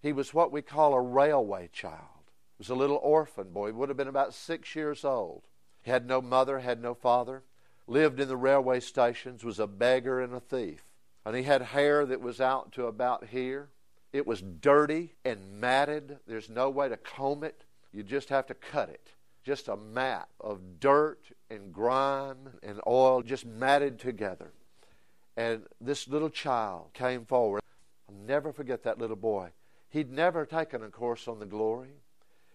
He 0.00 0.12
was 0.12 0.34
what 0.34 0.52
we 0.52 0.62
call 0.62 0.94
a 0.94 1.00
railway 1.00 1.68
child 1.72 2.21
was 2.62 2.70
a 2.70 2.74
little 2.76 3.00
orphan 3.02 3.48
boy. 3.50 3.72
Would 3.72 3.88
have 3.88 3.98
been 3.98 4.06
about 4.06 4.34
six 4.34 4.76
years 4.76 5.04
old. 5.04 5.42
He 5.82 5.90
had 5.90 6.06
no 6.06 6.22
mother, 6.22 6.60
had 6.60 6.80
no 6.80 6.94
father, 6.94 7.42
lived 7.88 8.20
in 8.20 8.28
the 8.28 8.36
railway 8.36 8.78
stations, 8.78 9.42
was 9.42 9.58
a 9.58 9.66
beggar 9.66 10.20
and 10.20 10.32
a 10.32 10.38
thief. 10.38 10.84
And 11.26 11.34
he 11.34 11.42
had 11.42 11.60
hair 11.62 12.06
that 12.06 12.20
was 12.20 12.40
out 12.40 12.70
to 12.74 12.86
about 12.86 13.26
here. 13.26 13.70
It 14.12 14.28
was 14.28 14.42
dirty 14.42 15.14
and 15.24 15.60
matted. 15.60 16.20
There's 16.28 16.48
no 16.48 16.70
way 16.70 16.88
to 16.88 16.96
comb 16.96 17.42
it. 17.42 17.64
You 17.92 18.04
just 18.04 18.28
have 18.28 18.46
to 18.46 18.54
cut 18.54 18.90
it. 18.90 19.08
Just 19.42 19.66
a 19.66 19.76
mat 19.76 20.28
of 20.40 20.78
dirt 20.78 21.32
and 21.50 21.72
grime 21.72 22.60
and 22.62 22.80
oil 22.86 23.22
just 23.22 23.44
matted 23.44 23.98
together. 23.98 24.52
And 25.36 25.62
this 25.80 26.06
little 26.06 26.30
child 26.30 26.90
came 26.94 27.24
forward. 27.24 27.62
I'll 28.08 28.14
never 28.24 28.52
forget 28.52 28.84
that 28.84 29.00
little 29.00 29.16
boy. 29.16 29.48
He'd 29.88 30.12
never 30.12 30.46
taken 30.46 30.84
a 30.84 30.90
course 30.90 31.26
on 31.26 31.40
the 31.40 31.46
glory. 31.46 32.01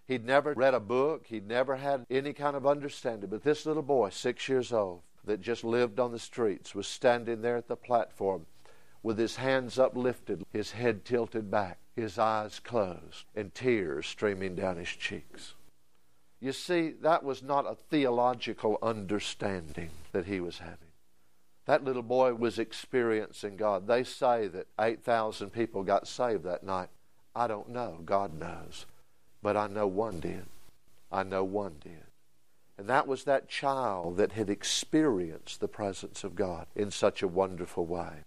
He'd 0.07 0.25
never 0.25 0.53
read 0.53 0.73
a 0.73 0.79
book. 0.79 1.27
He'd 1.27 1.47
never 1.47 1.75
had 1.75 2.05
any 2.09 2.33
kind 2.33 2.55
of 2.55 2.65
understanding. 2.65 3.29
But 3.29 3.43
this 3.43 3.65
little 3.65 3.83
boy, 3.83 4.09
six 4.09 4.47
years 4.47 4.71
old, 4.71 5.01
that 5.25 5.41
just 5.41 5.63
lived 5.63 5.99
on 5.99 6.11
the 6.11 6.19
streets, 6.19 6.73
was 6.73 6.87
standing 6.87 7.41
there 7.41 7.57
at 7.57 7.67
the 7.67 7.75
platform 7.75 8.45
with 9.03 9.17
his 9.17 9.35
hands 9.35 9.77
uplifted, 9.77 10.43
his 10.51 10.71
head 10.71 11.05
tilted 11.05 11.51
back, 11.51 11.79
his 11.95 12.17
eyes 12.17 12.59
closed, 12.59 13.25
and 13.35 13.53
tears 13.53 14.07
streaming 14.07 14.55
down 14.55 14.77
his 14.77 14.89
cheeks. 14.89 15.53
You 16.39 16.53
see, 16.53 16.91
that 17.01 17.23
was 17.23 17.41
not 17.41 17.65
a 17.65 17.77
theological 17.89 18.77
understanding 18.81 19.89
that 20.11 20.25
he 20.25 20.39
was 20.39 20.59
having. 20.59 20.77
That 21.65 21.83
little 21.83 22.03
boy 22.03 22.33
was 22.33 22.59
experiencing 22.59 23.57
God. 23.57 23.87
They 23.87 24.03
say 24.03 24.47
that 24.47 24.67
8,000 24.79 25.49
people 25.49 25.83
got 25.83 26.07
saved 26.07 26.43
that 26.43 26.63
night. 26.63 26.89
I 27.35 27.47
don't 27.47 27.69
know. 27.69 27.99
God 28.05 28.33
knows. 28.33 28.85
But 29.47 29.55
I 29.55 29.67
know 29.67 29.87
one 29.87 30.19
did. 30.19 30.45
I 31.09 31.23
know 31.23 31.45
one 31.45 31.77
did. 31.79 32.03
And 32.77 32.89
that 32.89 33.07
was 33.07 33.23
that 33.23 33.47
child 33.47 34.17
that 34.17 34.33
had 34.33 34.49
experienced 34.49 35.61
the 35.61 35.69
presence 35.69 36.25
of 36.25 36.35
God 36.35 36.67
in 36.75 36.91
such 36.91 37.23
a 37.23 37.29
wonderful 37.29 37.85
way. 37.85 38.25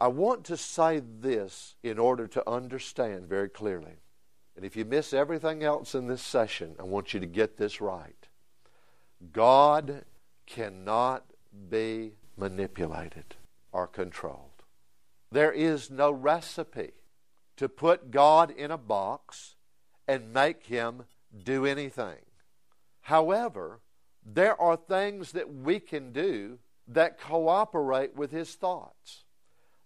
I 0.00 0.08
want 0.08 0.42
to 0.46 0.56
say 0.56 1.00
this 1.20 1.76
in 1.84 2.00
order 2.00 2.26
to 2.26 2.50
understand 2.50 3.28
very 3.28 3.48
clearly. 3.48 4.00
And 4.56 4.64
if 4.64 4.74
you 4.74 4.84
miss 4.84 5.12
everything 5.12 5.62
else 5.62 5.94
in 5.94 6.08
this 6.08 6.22
session, 6.22 6.74
I 6.80 6.82
want 6.82 7.14
you 7.14 7.20
to 7.20 7.26
get 7.26 7.56
this 7.56 7.80
right. 7.80 8.26
God 9.32 10.06
cannot 10.44 11.22
be 11.70 12.14
manipulated 12.36 13.36
or 13.70 13.86
controlled. 13.86 14.64
There 15.30 15.52
is 15.52 15.88
no 15.88 16.10
recipe 16.10 16.94
to 17.58 17.68
put 17.68 18.10
God 18.10 18.50
in 18.50 18.72
a 18.72 18.76
box 18.76 19.52
and 20.08 20.32
make 20.32 20.66
him 20.66 21.04
do 21.44 21.66
anything. 21.66 22.18
However, 23.02 23.80
there 24.24 24.60
are 24.60 24.76
things 24.76 25.32
that 25.32 25.52
we 25.52 25.80
can 25.80 26.12
do 26.12 26.58
that 26.88 27.20
cooperate 27.20 28.14
with 28.14 28.30
his 28.30 28.54
thoughts. 28.54 29.24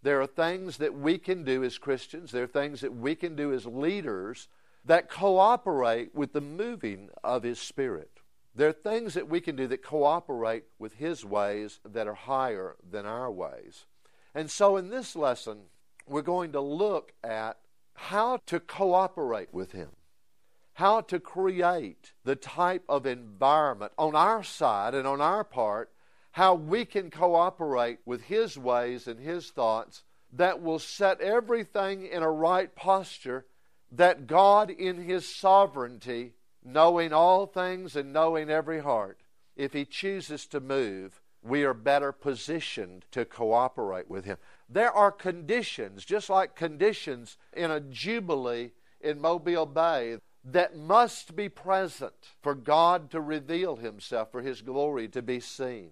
There 0.03 0.21
are 0.21 0.27
things 0.27 0.79
that 0.79 0.95
we 0.95 1.19
can 1.19 1.45
do 1.45 1.63
as 1.63 1.77
Christians, 1.79 2.33
there 2.33 2.45
are 2.45 2.49
things 2.49 2.81
that 2.81 2.95
we 2.95 3.15
can 3.15 3.37
do 3.37 3.53
as 3.53 3.67
leaders 3.67 4.49
that 4.85 5.11
cooperate 5.11 6.15
with 6.15 6.33
the 6.33 6.41
moving 6.41 7.11
of 7.23 7.43
His 7.43 7.59
Spirit. 7.59 8.21
There 8.55 8.69
are 8.69 8.73
things 8.73 9.15
that 9.15 9.29
we 9.29 9.41
can 9.41 9.57
do 9.57 9.67
that 9.69 9.83
cooperate 9.83 10.65
with 10.79 10.95
His 10.95 11.25
ways 11.25 11.81
that 11.85 12.09
are 12.09 12.15
higher 12.15 12.77
than 12.89 13.07
our 13.07 13.31
ways. 13.31 13.87
And 14.35 14.51
so 14.51 14.77
in 14.77 14.89
this 14.89 15.15
lesson, 15.15 15.59
we're 16.07 16.23
going 16.23 16.53
to 16.53 16.61
look 16.61 17.13
at 17.23 17.59
how 17.95 18.39
to 18.47 18.59
cooperate 18.59 19.53
with 19.53 19.73
Him, 19.73 19.91
how 20.75 21.01
to 21.03 21.21
create 21.21 22.13
the 22.25 22.37
type 22.37 22.85
of 22.89 23.07
environment 23.07 23.93
on 23.99 24.15
our 24.15 24.43
side 24.43 24.95
and 24.95 25.07
on 25.07 25.21
our 25.21 25.45
part 25.45 25.91
how 26.33 26.55
we 26.55 26.85
can 26.85 27.11
cooperate 27.11 27.99
with 28.05 28.23
His 28.23 28.57
ways 28.57 29.07
and 29.07 29.19
His 29.19 29.51
thoughts 29.51 30.05
that 30.33 30.63
will 30.63 30.79
set 30.79 31.21
everything 31.21 32.07
in 32.07 32.23
a 32.23 32.31
right 32.31 32.75
posture, 32.75 33.47
that 33.93 34.27
God, 34.27 34.71
in 34.71 35.03
His 35.03 35.29
sovereignty, 35.29 36.35
knowing 36.65 37.13
all 37.13 37.47
things 37.47 37.97
and 37.97 38.13
knowing 38.13 38.49
every 38.49 38.81
heart, 38.81 39.21
if 39.57 39.73
He 39.73 39.85
chooses 39.85 40.47
to 40.47 40.61
move, 40.61 41.21
we 41.43 41.65
are 41.65 41.75
better 41.75 42.13
positioned 42.13 43.07
to 43.11 43.25
cooperate 43.25 44.09
with 44.09 44.25
Him. 44.25 44.37
There 44.69 44.93
are 44.93 45.11
conditions, 45.11 46.05
just 46.05 46.31
like 46.31 46.55
conditions 46.55 47.37
in 47.53 47.73
a 47.73 47.81
jubilee 47.81 48.71
in 49.01 49.21
Mobile 49.21 49.67
Bay, 49.67 50.19
that 50.45 50.77
must 50.77 51.37
be 51.37 51.49
present 51.49 52.15
for 52.43 52.55
God 52.55 53.11
to 53.11 53.21
reveal 53.21 53.77
Himself, 53.77 54.33
for 54.33 54.43
His 54.43 54.63
glory 54.63 55.09
to 55.09 55.23
be 55.23 55.41
seen. 55.41 55.91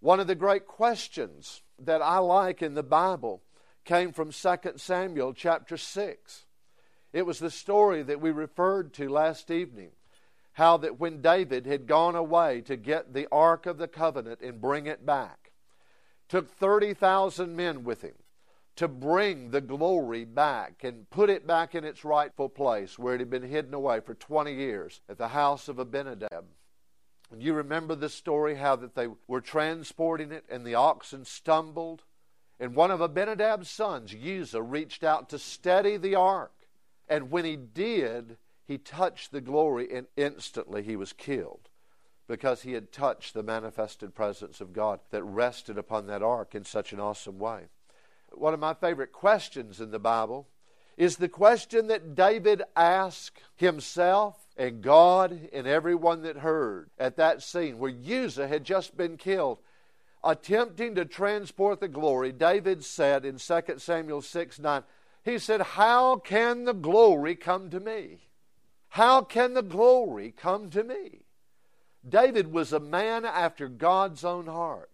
One 0.00 0.20
of 0.20 0.26
the 0.26 0.34
great 0.34 0.66
questions 0.66 1.62
that 1.78 2.02
I 2.02 2.18
like 2.18 2.62
in 2.62 2.74
the 2.74 2.82
Bible 2.82 3.42
came 3.84 4.12
from 4.12 4.32
2 4.32 4.56
Samuel 4.76 5.32
chapter 5.32 5.76
6. 5.76 6.44
It 7.12 7.24
was 7.24 7.38
the 7.38 7.50
story 7.50 8.02
that 8.02 8.20
we 8.20 8.30
referred 8.30 8.92
to 8.94 9.08
last 9.08 9.50
evening. 9.50 9.90
How 10.52 10.78
that 10.78 10.98
when 10.98 11.20
David 11.20 11.66
had 11.66 11.86
gone 11.86 12.16
away 12.16 12.62
to 12.62 12.76
get 12.76 13.12
the 13.12 13.28
Ark 13.30 13.66
of 13.66 13.78
the 13.78 13.88
Covenant 13.88 14.40
and 14.40 14.60
bring 14.60 14.86
it 14.86 15.04
back, 15.04 15.52
took 16.28 16.50
30,000 16.50 17.54
men 17.54 17.84
with 17.84 18.02
him 18.02 18.14
to 18.76 18.88
bring 18.88 19.50
the 19.50 19.60
glory 19.60 20.24
back 20.24 20.84
and 20.84 21.08
put 21.10 21.30
it 21.30 21.46
back 21.46 21.74
in 21.74 21.84
its 21.84 22.04
rightful 22.04 22.48
place 22.48 22.98
where 22.98 23.14
it 23.14 23.20
had 23.20 23.30
been 23.30 23.42
hidden 23.42 23.72
away 23.72 24.00
for 24.00 24.14
20 24.14 24.52
years 24.52 25.00
at 25.08 25.18
the 25.18 25.28
house 25.28 25.68
of 25.68 25.78
Abinadab. 25.78 26.44
And 27.32 27.42
you 27.42 27.54
remember 27.54 27.94
the 27.94 28.10
story 28.10 28.56
how 28.56 28.76
that 28.76 28.94
they 28.94 29.08
were 29.26 29.40
transporting 29.40 30.30
it 30.30 30.44
and 30.48 30.64
the 30.64 30.74
oxen 30.74 31.24
stumbled. 31.24 32.04
And 32.60 32.74
one 32.74 32.90
of 32.90 33.00
Abinadab's 33.00 33.70
sons, 33.70 34.14
Uzzah, 34.14 34.62
reached 34.62 35.02
out 35.02 35.30
to 35.30 35.38
steady 35.38 35.96
the 35.96 36.14
ark. 36.14 36.52
And 37.08 37.30
when 37.30 37.44
he 37.44 37.56
did, 37.56 38.36
he 38.64 38.78
touched 38.78 39.32
the 39.32 39.40
glory 39.40 39.88
and 39.92 40.06
instantly 40.16 40.82
he 40.82 40.96
was 40.96 41.12
killed 41.12 41.70
because 42.28 42.62
he 42.62 42.72
had 42.72 42.92
touched 42.92 43.34
the 43.34 43.42
manifested 43.42 44.14
presence 44.14 44.60
of 44.60 44.72
God 44.72 45.00
that 45.10 45.22
rested 45.22 45.78
upon 45.78 46.06
that 46.06 46.22
ark 46.22 46.54
in 46.54 46.64
such 46.64 46.92
an 46.92 47.00
awesome 47.00 47.38
way. 47.38 47.68
One 48.32 48.54
of 48.54 48.60
my 48.60 48.74
favorite 48.74 49.12
questions 49.12 49.80
in 49.80 49.90
the 49.90 49.98
Bible 49.98 50.48
is 50.96 51.16
the 51.16 51.28
question 51.28 51.88
that 51.88 52.14
David 52.14 52.62
asked 52.74 53.40
himself 53.56 54.38
and 54.56 54.82
God 54.82 55.48
and 55.52 55.66
everyone 55.66 56.22
that 56.22 56.38
heard 56.38 56.90
at 56.98 57.16
that 57.16 57.42
scene 57.42 57.78
where 57.78 57.92
Uzzah 57.92 58.48
had 58.48 58.64
just 58.64 58.96
been 58.96 59.16
killed. 59.16 59.58
Attempting 60.24 60.94
to 60.94 61.04
transport 61.04 61.80
the 61.80 61.88
glory, 61.88 62.32
David 62.32 62.84
said 62.84 63.24
in 63.24 63.38
2 63.38 63.60
Samuel 63.78 64.22
6 64.22 64.58
9, 64.58 64.82
he 65.24 65.38
said, 65.38 65.60
How 65.60 66.16
can 66.16 66.64
the 66.64 66.72
glory 66.72 67.36
come 67.36 67.68
to 67.70 67.78
me? 67.80 68.20
How 68.90 69.22
can 69.22 69.54
the 69.54 69.62
glory 69.62 70.32
come 70.36 70.70
to 70.70 70.82
me? 70.82 71.26
David 72.08 72.52
was 72.52 72.72
a 72.72 72.80
man 72.80 73.24
after 73.24 73.68
God's 73.68 74.24
own 74.24 74.46
heart. 74.46 74.90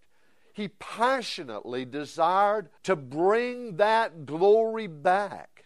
He 0.52 0.68
passionately 0.68 1.85
desired 1.85 2.68
to 2.82 2.94
bring 2.94 3.76
that 3.76 4.26
glory 4.26 4.87
back. 4.87 5.64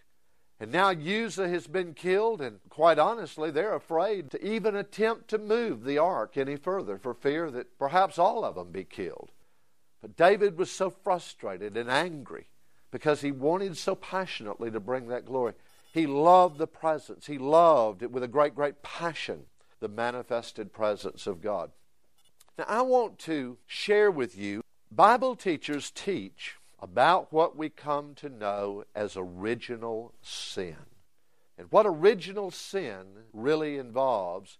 And 0.59 0.71
now 0.71 0.89
Uzzah 0.89 1.49
has 1.49 1.67
been 1.67 1.93
killed, 1.93 2.41
and 2.41 2.59
quite 2.69 2.97
honestly, 2.97 3.51
they're 3.51 3.75
afraid 3.75 4.31
to 4.31 4.43
even 4.43 4.75
attempt 4.75 5.27
to 5.29 5.37
move 5.37 5.83
the 5.83 5.99
ark 5.99 6.35
any 6.35 6.55
further 6.55 6.97
for 6.97 7.13
fear 7.13 7.51
that 7.51 7.77
perhaps 7.77 8.17
all 8.17 8.43
of 8.43 8.55
them 8.55 8.71
be 8.71 8.83
killed. 8.83 9.31
But 10.01 10.15
David 10.15 10.57
was 10.57 10.71
so 10.71 10.89
frustrated 10.89 11.77
and 11.77 11.91
angry 11.91 12.47
because 12.89 13.21
he 13.21 13.31
wanted 13.31 13.77
so 13.77 13.93
passionately 13.93 14.71
to 14.71 14.79
bring 14.79 15.07
that 15.07 15.25
glory. 15.25 15.53
He 15.93 16.07
loved 16.07 16.57
the 16.57 16.67
presence, 16.67 17.27
he 17.27 17.37
loved 17.37 18.01
it 18.01 18.11
with 18.11 18.23
a 18.23 18.27
great, 18.27 18.55
great 18.55 18.81
passion, 18.81 19.45
the 19.79 19.87
manifested 19.87 20.73
presence 20.73 21.27
of 21.27 21.41
God. 21.41 21.71
Now, 22.57 22.65
I 22.67 22.81
want 22.81 23.19
to 23.19 23.57
share 23.67 24.09
with 24.09 24.35
you 24.35 24.63
Bible 24.91 25.35
teachers 25.35 25.91
teach 25.91 26.55
about 26.79 27.33
what 27.33 27.57
we 27.57 27.69
come 27.69 28.15
to 28.15 28.29
know 28.29 28.85
as 28.95 29.17
original 29.17 30.13
sin. 30.21 30.77
And 31.57 31.67
what 31.71 31.85
original 31.85 32.51
sin 32.51 33.05
really 33.33 33.77
involves 33.77 34.59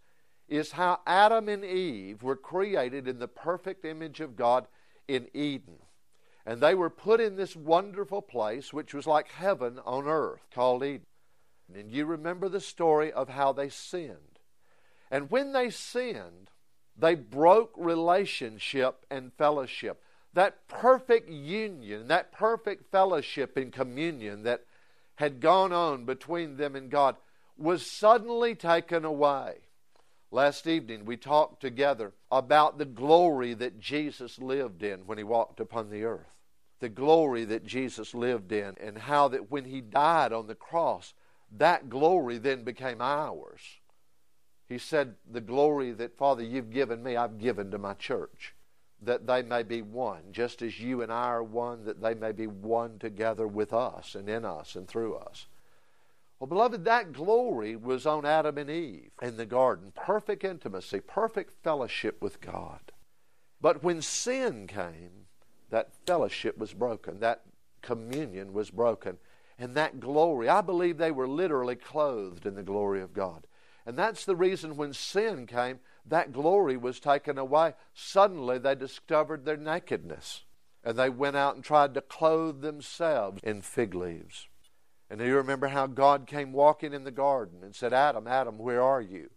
is 0.50 0.74
how 0.74 1.00
Adam 1.06 1.48
and 1.48 1.64
Eve 1.64 2.24
were 2.24 2.36
created 2.36 3.08
in 3.08 3.20
the 3.20 3.28
perfect 3.28 3.86
image 3.86 4.20
of 4.20 4.36
God 4.36 4.68
in 5.08 5.28
Eden. 5.34 5.80
And 6.46 6.62
they 6.62 6.76
were 6.76 6.90
put 6.90 7.20
in 7.20 7.36
this 7.36 7.56
wonderful 7.56 8.22
place, 8.22 8.74
which 8.74 8.94
was 8.94 9.06
like 9.06 9.28
heaven 9.30 9.80
on 9.86 10.08
earth, 10.08 10.48
called 10.54 10.84
Eden. 10.84 11.06
And 11.74 11.92
you 11.92 12.06
remember 12.06 12.48
the 12.50 12.62
story 12.62 13.12
of 13.12 13.30
how 13.30 13.52
they 13.52 13.70
sinned. 13.70 14.40
And 15.12 15.30
when 15.30 15.52
they 15.52 15.70
sinned, 15.70 16.50
they 16.98 17.16
broke 17.16 17.74
relationship 17.78 19.06
and 19.12 19.34
fellowship 19.34 20.02
that 20.34 20.68
perfect 20.68 21.30
union, 21.30 22.08
that 22.08 22.32
perfect 22.32 22.92
fellowship 22.92 23.58
and 23.58 23.72
communion 23.72 24.44
that 24.44 24.66
had 25.16 25.40
gone 25.40 25.74
on 25.74 26.06
between 26.06 26.58
them 26.58 26.76
and 26.76 26.90
God 26.90 27.16
was 27.58 27.98
suddenly 28.00 28.54
taken 28.54 29.04
away. 29.04 29.56
Last 30.30 30.68
evening 30.68 31.06
we 31.06 31.18
talked 31.18 31.62
together 31.62 32.14
about 32.32 32.78
the 32.78 32.86
glory 32.86 33.54
that 33.56 33.80
Jesus 33.80 34.40
lived 34.40 34.84
in 34.84 35.08
when 35.08 35.18
he 35.18 35.24
walked 35.24 35.60
upon 35.60 35.90
the 35.90 36.04
earth. 36.04 36.36
The 36.80 36.90
glory 36.90 37.46
that 37.46 37.66
Jesus 37.66 38.14
lived 38.14 38.52
in, 38.52 38.76
and 38.80 39.00
how 39.00 39.30
that 39.30 39.50
when 39.50 39.66
he 39.66 39.82
died 39.82 40.32
on 40.32 40.46
the 40.46 40.54
cross, 40.54 41.16
that 41.52 41.90
glory 41.90 42.38
then 42.38 42.64
became 42.64 43.02
ours. 43.02 43.62
He 44.70 44.78
said, 44.78 45.16
The 45.30 45.42
glory 45.42 45.92
that, 45.94 46.18
Father, 46.18 46.44
you've 46.44 46.70
given 46.70 47.02
me, 47.02 47.16
I've 47.16 47.40
given 47.40 47.72
to 47.72 47.80
my 47.80 47.94
church. 47.94 48.54
That 49.02 49.28
they 49.28 49.42
may 49.44 49.64
be 49.64 49.82
one, 49.82 50.24
just 50.32 50.62
as 50.62 50.80
you 50.80 51.02
and 51.02 51.12
I 51.12 51.28
are 51.28 51.44
one, 51.44 51.86
that 51.86 52.02
they 52.02 52.14
may 52.14 52.32
be 52.32 52.48
one 52.48 52.98
together 53.00 53.48
with 53.48 53.74
us 53.74 54.16
and 54.16 54.28
in 54.28 54.44
us 54.44 54.76
and 54.76 54.88
through 54.88 55.16
us. 55.16 55.46
Well, 56.40 56.48
beloved, 56.48 56.86
that 56.86 57.14
glory 57.14 57.76
was 57.76 58.06
on 58.06 58.26
Adam 58.26 58.58
and 58.58 58.70
Eve 58.70 59.10
in 59.22 59.38
the 59.38 59.46
garden. 59.46 59.92
Perfect 59.96 60.44
intimacy, 60.44 61.00
perfect 61.00 61.52
fellowship 61.64 62.22
with 62.22 62.42
God. 62.42 62.92
But 63.60 63.84
when 63.84 64.02
sin 64.02 64.68
came, 64.68 65.26
that 65.70 65.94
fellowship 66.06 66.58
was 66.58 66.74
broken, 66.74 67.20
that 67.20 67.42
communion 67.82 68.54
was 68.54 68.70
broken, 68.70 69.18
and 69.58 69.74
that 69.76 70.00
glory, 70.00 70.48
I 70.48 70.62
believe 70.62 70.98
they 70.98 71.12
were 71.12 71.28
literally 71.28 71.76
clothed 71.76 72.46
in 72.46 72.56
the 72.56 72.64
glory 72.64 73.02
of 73.02 73.14
God. 73.14 73.48
And 73.86 73.98
that's 73.98 74.26
the 74.26 74.36
reason 74.36 74.78
when 74.78 74.94
sin 74.94 75.48
came, 75.48 75.80
that 76.10 76.32
glory 76.32 76.78
was 76.78 77.00
taken 77.00 77.38
away. 77.38 77.74
Suddenly 77.94 78.60
they 78.60 78.76
discovered 78.76 79.46
their 79.46 79.58
nakedness, 79.58 80.44
and 80.84 80.98
they 80.98 81.10
went 81.10 81.36
out 81.36 81.56
and 81.56 81.64
tried 81.64 81.94
to 81.94 82.02
clothe 82.02 82.62
themselves 82.62 83.42
in 83.44 83.62
fig 83.62 83.94
leaves. 83.94 84.48
And 85.10 85.22
you 85.22 85.36
remember 85.36 85.68
how 85.68 85.88
God 85.88 86.28
came 86.28 86.52
walking 86.52 86.94
in 86.94 87.04
the 87.04 87.12
garden 87.12 87.60
and 87.64 87.74
said, 87.74 87.94
Adam, 87.94 88.28
Adam, 88.28 88.58
where 88.58 88.82
are 88.82 89.02
you? 89.02 89.30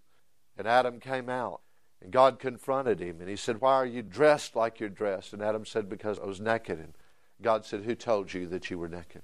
And 0.56 0.66
Adam 0.66 0.98
came 0.98 1.28
out. 1.28 1.60
And 2.02 2.10
God 2.10 2.38
confronted 2.38 2.98
him 3.00 3.20
and 3.20 3.28
he 3.28 3.36
said, 3.36 3.60
Why 3.60 3.74
are 3.74 3.86
you 3.86 4.02
dressed 4.02 4.56
like 4.56 4.80
you're 4.80 4.88
dressed? 4.88 5.32
And 5.32 5.42
Adam 5.42 5.66
said, 5.66 5.88
Because 5.88 6.18
I 6.18 6.24
was 6.24 6.40
naked. 6.40 6.78
And 6.78 6.94
God 7.42 7.64
said, 7.64 7.84
Who 7.84 7.94
told 7.94 8.32
you 8.32 8.46
that 8.48 8.70
you 8.70 8.78
were 8.78 8.88
naked? 8.88 9.22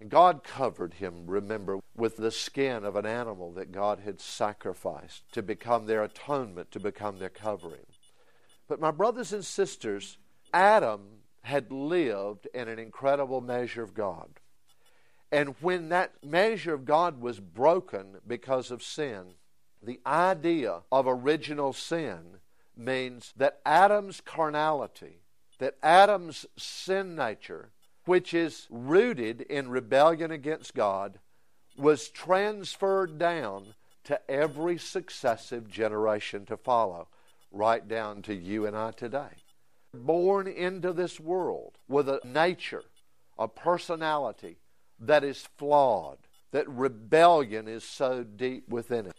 And 0.00 0.10
God 0.10 0.42
covered 0.44 0.94
him, 0.94 1.26
remember, 1.26 1.78
with 1.96 2.16
the 2.16 2.30
skin 2.30 2.84
of 2.84 2.96
an 2.96 3.06
animal 3.06 3.52
that 3.52 3.72
God 3.72 4.00
had 4.00 4.20
sacrificed 4.20 5.22
to 5.32 5.42
become 5.42 5.86
their 5.86 6.02
atonement, 6.02 6.70
to 6.72 6.80
become 6.80 7.18
their 7.18 7.30
covering. 7.30 7.86
But 8.68 8.80
my 8.80 8.90
brothers 8.90 9.32
and 9.32 9.44
sisters, 9.44 10.18
Adam 10.52 11.20
had 11.42 11.70
lived 11.70 12.48
in 12.54 12.68
an 12.68 12.78
incredible 12.78 13.40
measure 13.40 13.82
of 13.82 13.94
God. 13.94 14.40
And 15.30 15.54
when 15.60 15.90
that 15.90 16.24
measure 16.24 16.74
of 16.74 16.84
God 16.84 17.20
was 17.20 17.40
broken 17.40 18.18
because 18.26 18.70
of 18.70 18.82
sin, 18.82 19.34
the 19.82 20.00
idea 20.06 20.80
of 20.90 21.06
original 21.06 21.72
sin 21.72 22.38
means 22.76 23.32
that 23.36 23.60
Adam's 23.66 24.20
carnality, 24.20 25.20
that 25.58 25.76
Adam's 25.82 26.46
sin 26.56 27.14
nature, 27.14 27.70
which 28.04 28.34
is 28.34 28.66
rooted 28.70 29.40
in 29.42 29.68
rebellion 29.68 30.30
against 30.30 30.74
God, 30.74 31.18
was 31.76 32.08
transferred 32.08 33.18
down 33.18 33.74
to 34.04 34.20
every 34.30 34.78
successive 34.78 35.68
generation 35.68 36.44
to 36.46 36.56
follow, 36.56 37.08
right 37.50 37.86
down 37.86 38.22
to 38.22 38.34
you 38.34 38.66
and 38.66 38.76
I 38.76 38.90
today. 38.90 39.30
Born 39.94 40.46
into 40.46 40.92
this 40.92 41.18
world 41.18 41.78
with 41.88 42.08
a 42.08 42.20
nature, 42.24 42.84
a 43.38 43.48
personality, 43.48 44.58
that 45.00 45.24
is 45.24 45.48
flawed, 45.56 46.18
that 46.52 46.68
rebellion 46.68 47.66
is 47.66 47.84
so 47.84 48.22
deep 48.22 48.68
within 48.68 49.06
it. 49.06 49.16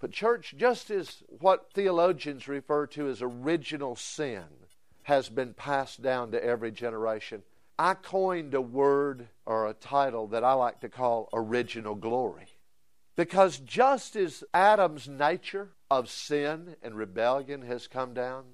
But, 0.00 0.12
church, 0.12 0.54
just 0.56 0.90
as 0.90 1.22
what 1.40 1.72
theologians 1.72 2.46
refer 2.46 2.86
to 2.88 3.08
as 3.08 3.20
original 3.20 3.96
sin 3.96 4.44
has 5.02 5.28
been 5.28 5.54
passed 5.54 6.02
down 6.02 6.30
to 6.30 6.44
every 6.44 6.70
generation, 6.70 7.42
I 7.78 7.94
coined 7.94 8.54
a 8.54 8.60
word 8.60 9.28
or 9.46 9.66
a 9.66 9.72
title 9.72 10.26
that 10.28 10.42
I 10.42 10.54
like 10.54 10.80
to 10.80 10.88
call 10.88 11.28
original 11.32 11.94
glory. 11.94 12.46
Because 13.16 13.58
just 13.58 14.16
as 14.16 14.44
Adam's 14.52 15.08
nature 15.08 15.70
of 15.90 16.10
sin 16.10 16.76
and 16.82 16.94
rebellion 16.94 17.62
has 17.62 17.86
come 17.86 18.14
down, 18.14 18.44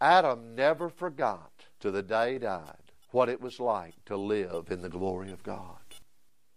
Adam 0.00 0.54
never 0.54 0.88
forgot 0.88 1.52
to 1.80 1.90
the 1.90 2.02
day 2.02 2.34
he 2.34 2.38
died 2.38 2.92
what 3.10 3.28
it 3.28 3.40
was 3.40 3.60
like 3.60 3.94
to 4.06 4.16
live 4.16 4.70
in 4.70 4.82
the 4.82 4.88
glory 4.88 5.30
of 5.32 5.42
God. 5.42 5.76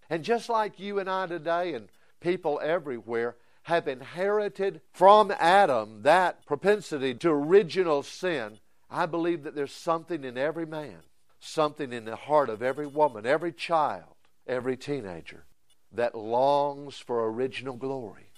And 0.10 0.24
just 0.24 0.50
like 0.50 0.80
you 0.80 1.00
and 1.00 1.10
I 1.10 1.28
today 1.28 1.74
and 1.74 1.90
people 2.20 2.60
everywhere 2.64 3.36
have 3.64 3.88
inherited 3.88 4.82
from 4.92 5.32
Adam 5.40 6.04
that 6.04 6.46
propensity 6.46 7.16
to 7.16 7.30
original 7.30 8.04
sin, 8.04 8.60
I 8.90 9.06
believe 9.06 9.44
that 9.44 9.56
there's 9.56 9.72
something 9.72 10.24
in 10.24 10.38
every 10.38 10.66
man, 10.66 11.00
something 11.44 11.94
in 11.94 12.06
the 12.06 12.16
heart 12.16 12.50
of 12.50 12.62
every 12.62 12.88
woman, 12.88 13.26
every 13.26 13.52
child, 13.52 14.16
every 14.48 14.78
teenager 14.78 15.46
that 15.92 16.16
longs 16.16 16.98
for 16.98 17.30
original 17.30 17.76
glory, 17.76 18.32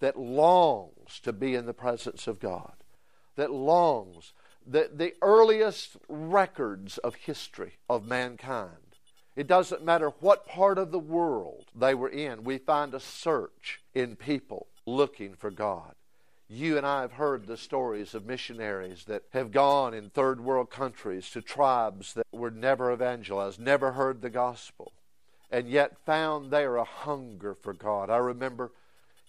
that 0.00 0.18
longs 0.18 1.20
to 1.22 1.32
be 1.32 1.54
in 1.54 1.66
the 1.66 1.74
presence 1.74 2.26
of 2.26 2.40
God, 2.40 2.74
that 3.36 3.50
longs 3.50 4.32
that 4.66 4.98
the 4.98 5.14
earliest 5.22 5.96
records 6.08 6.98
of 6.98 7.14
history 7.16 7.78
of 7.88 8.06
mankind 8.06 8.92
it 9.34 9.46
doesn't 9.46 9.84
matter 9.84 10.10
what 10.20 10.46
part 10.46 10.78
of 10.78 10.90
the 10.90 10.98
world 10.98 11.66
they 11.74 11.94
were 11.94 12.08
in, 12.08 12.44
we 12.44 12.58
find 12.58 12.92
a 12.92 13.00
search 13.00 13.80
in 13.94 14.16
people 14.16 14.68
looking 14.84 15.34
for 15.34 15.50
God. 15.50 15.94
You 16.54 16.76
and 16.76 16.86
I 16.86 17.00
have 17.00 17.12
heard 17.12 17.46
the 17.46 17.56
stories 17.56 18.14
of 18.14 18.26
missionaries 18.26 19.04
that 19.06 19.22
have 19.30 19.52
gone 19.52 19.94
in 19.94 20.10
third 20.10 20.38
world 20.38 20.68
countries 20.68 21.30
to 21.30 21.40
tribes 21.40 22.12
that 22.12 22.26
were 22.30 22.50
never 22.50 22.92
evangelized, 22.92 23.58
never 23.58 23.92
heard 23.92 24.20
the 24.20 24.28
gospel, 24.28 24.92
and 25.50 25.66
yet 25.66 25.96
found 26.04 26.50
there 26.50 26.76
a 26.76 26.84
hunger 26.84 27.54
for 27.54 27.72
God. 27.72 28.10
I 28.10 28.18
remember 28.18 28.70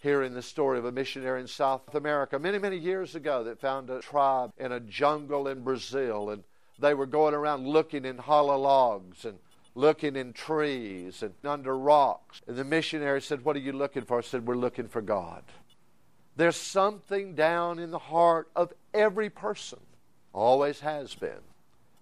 hearing 0.01 0.33
the 0.33 0.41
story 0.41 0.77
of 0.77 0.83
a 0.83 0.91
missionary 0.91 1.39
in 1.39 1.47
South 1.47 1.95
America 1.95 2.37
many, 2.37 2.59
many 2.59 2.77
years 2.77 3.15
ago 3.15 3.45
that 3.45 3.61
found 3.61 3.89
a 3.89 4.01
tribe 4.01 4.51
in 4.57 4.73
a 4.73 4.81
jungle 4.81 5.47
in 5.47 5.63
Brazil, 5.63 6.29
and 6.29 6.43
they 6.77 6.93
were 6.93 7.05
going 7.05 7.33
around 7.33 7.65
looking 7.65 8.03
in 8.03 8.17
hollow 8.17 8.57
logs 8.57 9.23
and 9.23 9.39
looking 9.75 10.17
in 10.17 10.33
trees 10.33 11.23
and 11.23 11.33
under 11.45 11.77
rocks. 11.77 12.41
And 12.47 12.57
the 12.57 12.65
missionary 12.65 13.21
said, 13.21 13.45
What 13.45 13.55
are 13.55 13.59
you 13.59 13.71
looking 13.71 14.03
for? 14.03 14.17
I 14.17 14.21
said, 14.23 14.45
We're 14.45 14.55
looking 14.55 14.89
for 14.89 15.01
God. 15.01 15.43
There's 16.35 16.55
something 16.55 17.35
down 17.35 17.79
in 17.79 17.91
the 17.91 17.99
heart 17.99 18.49
of 18.55 18.73
every 18.93 19.29
person, 19.29 19.79
always 20.33 20.79
has 20.79 21.13
been, 21.13 21.41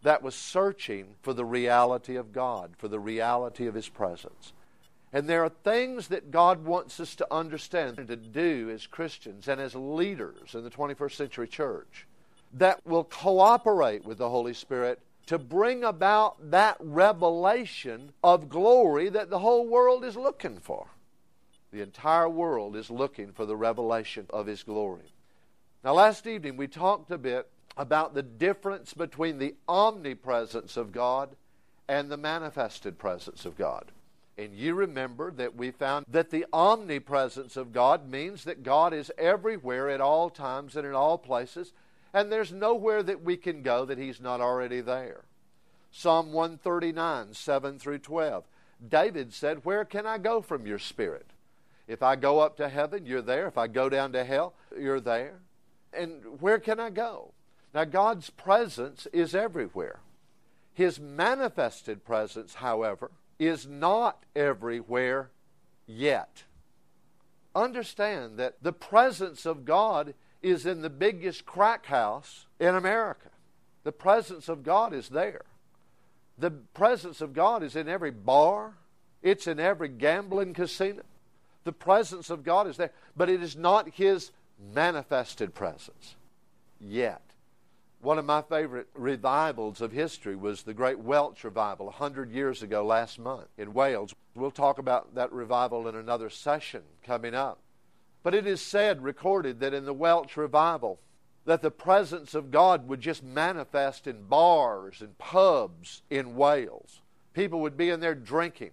that 0.03 0.23
was 0.23 0.35
searching 0.35 1.15
for 1.21 1.33
the 1.33 1.45
reality 1.45 2.15
of 2.15 2.31
God, 2.31 2.71
for 2.77 2.87
the 2.87 2.99
reality 2.99 3.67
of 3.67 3.75
His 3.75 3.89
presence. 3.89 4.53
And 5.13 5.27
there 5.27 5.43
are 5.43 5.49
things 5.49 6.07
that 6.07 6.31
God 6.31 6.63
wants 6.63 6.99
us 6.99 7.15
to 7.15 7.27
understand 7.33 7.99
and 7.99 8.07
to 8.07 8.15
do 8.15 8.69
as 8.73 8.87
Christians 8.87 9.47
and 9.49 9.59
as 9.59 9.75
leaders 9.75 10.55
in 10.55 10.63
the 10.63 10.69
21st 10.69 11.11
century 11.11 11.47
church 11.47 12.07
that 12.53 12.79
will 12.85 13.03
cooperate 13.03 14.05
with 14.05 14.17
the 14.17 14.29
Holy 14.29 14.53
Spirit 14.53 14.99
to 15.27 15.37
bring 15.37 15.83
about 15.83 16.51
that 16.51 16.77
revelation 16.79 18.11
of 18.23 18.49
glory 18.49 19.09
that 19.09 19.29
the 19.29 19.39
whole 19.39 19.67
world 19.67 20.03
is 20.03 20.15
looking 20.15 20.57
for. 20.57 20.87
The 21.71 21.81
entire 21.81 22.29
world 22.29 22.75
is 22.75 22.89
looking 22.89 23.31
for 23.31 23.45
the 23.45 23.55
revelation 23.55 24.25
of 24.29 24.47
His 24.47 24.63
glory. 24.63 25.13
Now, 25.83 25.93
last 25.93 26.27
evening 26.27 26.57
we 26.57 26.67
talked 26.67 27.09
a 27.11 27.17
bit 27.17 27.49
about 27.77 28.13
the 28.13 28.23
difference 28.23 28.93
between 28.93 29.39
the 29.39 29.55
omnipresence 29.67 30.77
of 30.77 30.91
God 30.91 31.35
and 31.87 32.09
the 32.09 32.17
manifested 32.17 32.97
presence 32.97 33.45
of 33.45 33.57
God. 33.57 33.91
And 34.37 34.53
you 34.53 34.75
remember 34.75 35.31
that 35.31 35.55
we 35.55 35.71
found 35.71 36.05
that 36.09 36.29
the 36.29 36.45
omnipresence 36.51 37.57
of 37.57 37.73
God 37.73 38.09
means 38.09 38.43
that 38.43 38.63
God 38.63 38.93
is 38.93 39.11
everywhere 39.17 39.89
at 39.89 40.01
all 40.01 40.29
times 40.29 40.75
and 40.75 40.85
in 40.85 40.93
all 40.93 41.17
places, 41.17 41.73
and 42.13 42.31
there's 42.31 42.51
nowhere 42.51 43.03
that 43.03 43.23
we 43.23 43.37
can 43.37 43.61
go 43.61 43.85
that 43.85 43.97
He's 43.97 44.19
not 44.19 44.41
already 44.41 44.81
there. 44.81 45.23
Psalm 45.91 46.31
139, 46.31 47.33
7 47.33 47.79
through 47.79 47.99
12. 47.99 48.45
David 48.87 49.33
said, 49.33 49.63
Where 49.63 49.85
can 49.85 50.05
I 50.05 50.17
go 50.17 50.41
from 50.41 50.65
your 50.65 50.79
spirit? 50.79 51.30
If 51.91 52.01
I 52.01 52.15
go 52.15 52.39
up 52.39 52.55
to 52.55 52.69
heaven, 52.69 53.05
you're 53.05 53.21
there. 53.21 53.47
If 53.47 53.57
I 53.57 53.67
go 53.67 53.89
down 53.89 54.13
to 54.13 54.23
hell, 54.23 54.53
you're 54.79 55.01
there. 55.01 55.39
And 55.91 56.39
where 56.39 56.57
can 56.57 56.79
I 56.79 56.89
go? 56.89 57.33
Now, 57.73 57.83
God's 57.83 58.29
presence 58.29 59.07
is 59.11 59.35
everywhere. 59.35 59.99
His 60.73 61.01
manifested 61.01 62.05
presence, 62.05 62.53
however, 62.53 63.11
is 63.39 63.67
not 63.67 64.23
everywhere 64.37 65.31
yet. 65.85 66.43
Understand 67.53 68.37
that 68.37 68.63
the 68.63 68.71
presence 68.71 69.45
of 69.45 69.65
God 69.65 70.13
is 70.41 70.65
in 70.65 70.81
the 70.81 70.89
biggest 70.89 71.45
crack 71.45 71.87
house 71.87 72.45
in 72.57 72.73
America. 72.73 73.31
The 73.83 73.91
presence 73.91 74.47
of 74.47 74.63
God 74.63 74.93
is 74.93 75.09
there. 75.09 75.43
The 76.37 76.51
presence 76.51 77.19
of 77.19 77.33
God 77.33 77.63
is 77.63 77.75
in 77.75 77.89
every 77.89 78.11
bar, 78.11 78.75
it's 79.21 79.45
in 79.45 79.59
every 79.59 79.89
gambling 79.89 80.53
casino. 80.53 81.03
The 81.63 81.71
presence 81.71 82.29
of 82.29 82.43
God 82.43 82.67
is 82.67 82.77
there, 82.77 82.91
but 83.15 83.29
it 83.29 83.41
is 83.41 83.55
not 83.55 83.89
His 83.89 84.31
manifested 84.73 85.53
presence 85.53 86.15
yet. 86.79 87.21
One 88.01 88.17
of 88.17 88.25
my 88.25 88.41
favorite 88.41 88.87
revivals 88.95 89.79
of 89.79 89.91
history 89.91 90.35
was 90.35 90.63
the 90.63 90.73
Great 90.73 90.97
Welsh 90.97 91.43
Revival 91.43 91.85
100 91.87 92.31
years 92.31 92.63
ago 92.63 92.83
last 92.83 93.19
month 93.19 93.47
in 93.59 93.73
Wales. 93.73 94.15
We'll 94.33 94.49
talk 94.49 94.79
about 94.79 95.13
that 95.13 95.31
revival 95.31 95.87
in 95.87 95.95
another 95.95 96.31
session 96.31 96.81
coming 97.05 97.35
up. 97.35 97.59
But 98.23 98.33
it 98.33 98.47
is 98.47 98.59
said, 98.59 99.03
recorded, 99.03 99.59
that 99.59 99.75
in 99.75 99.85
the 99.85 99.93
Welsh 99.93 100.35
revival, 100.35 100.99
that 101.45 101.61
the 101.61 101.71
presence 101.71 102.33
of 102.33 102.51
God 102.51 102.87
would 102.87 103.01
just 103.01 103.23
manifest 103.23 104.07
in 104.07 104.23
bars 104.23 105.01
and 105.01 105.17
pubs 105.19 106.01
in 106.09 106.35
Wales. 106.35 107.01
People 107.33 107.61
would 107.61 107.77
be 107.77 107.89
in 107.89 107.99
there 107.99 108.15
drinking, 108.15 108.71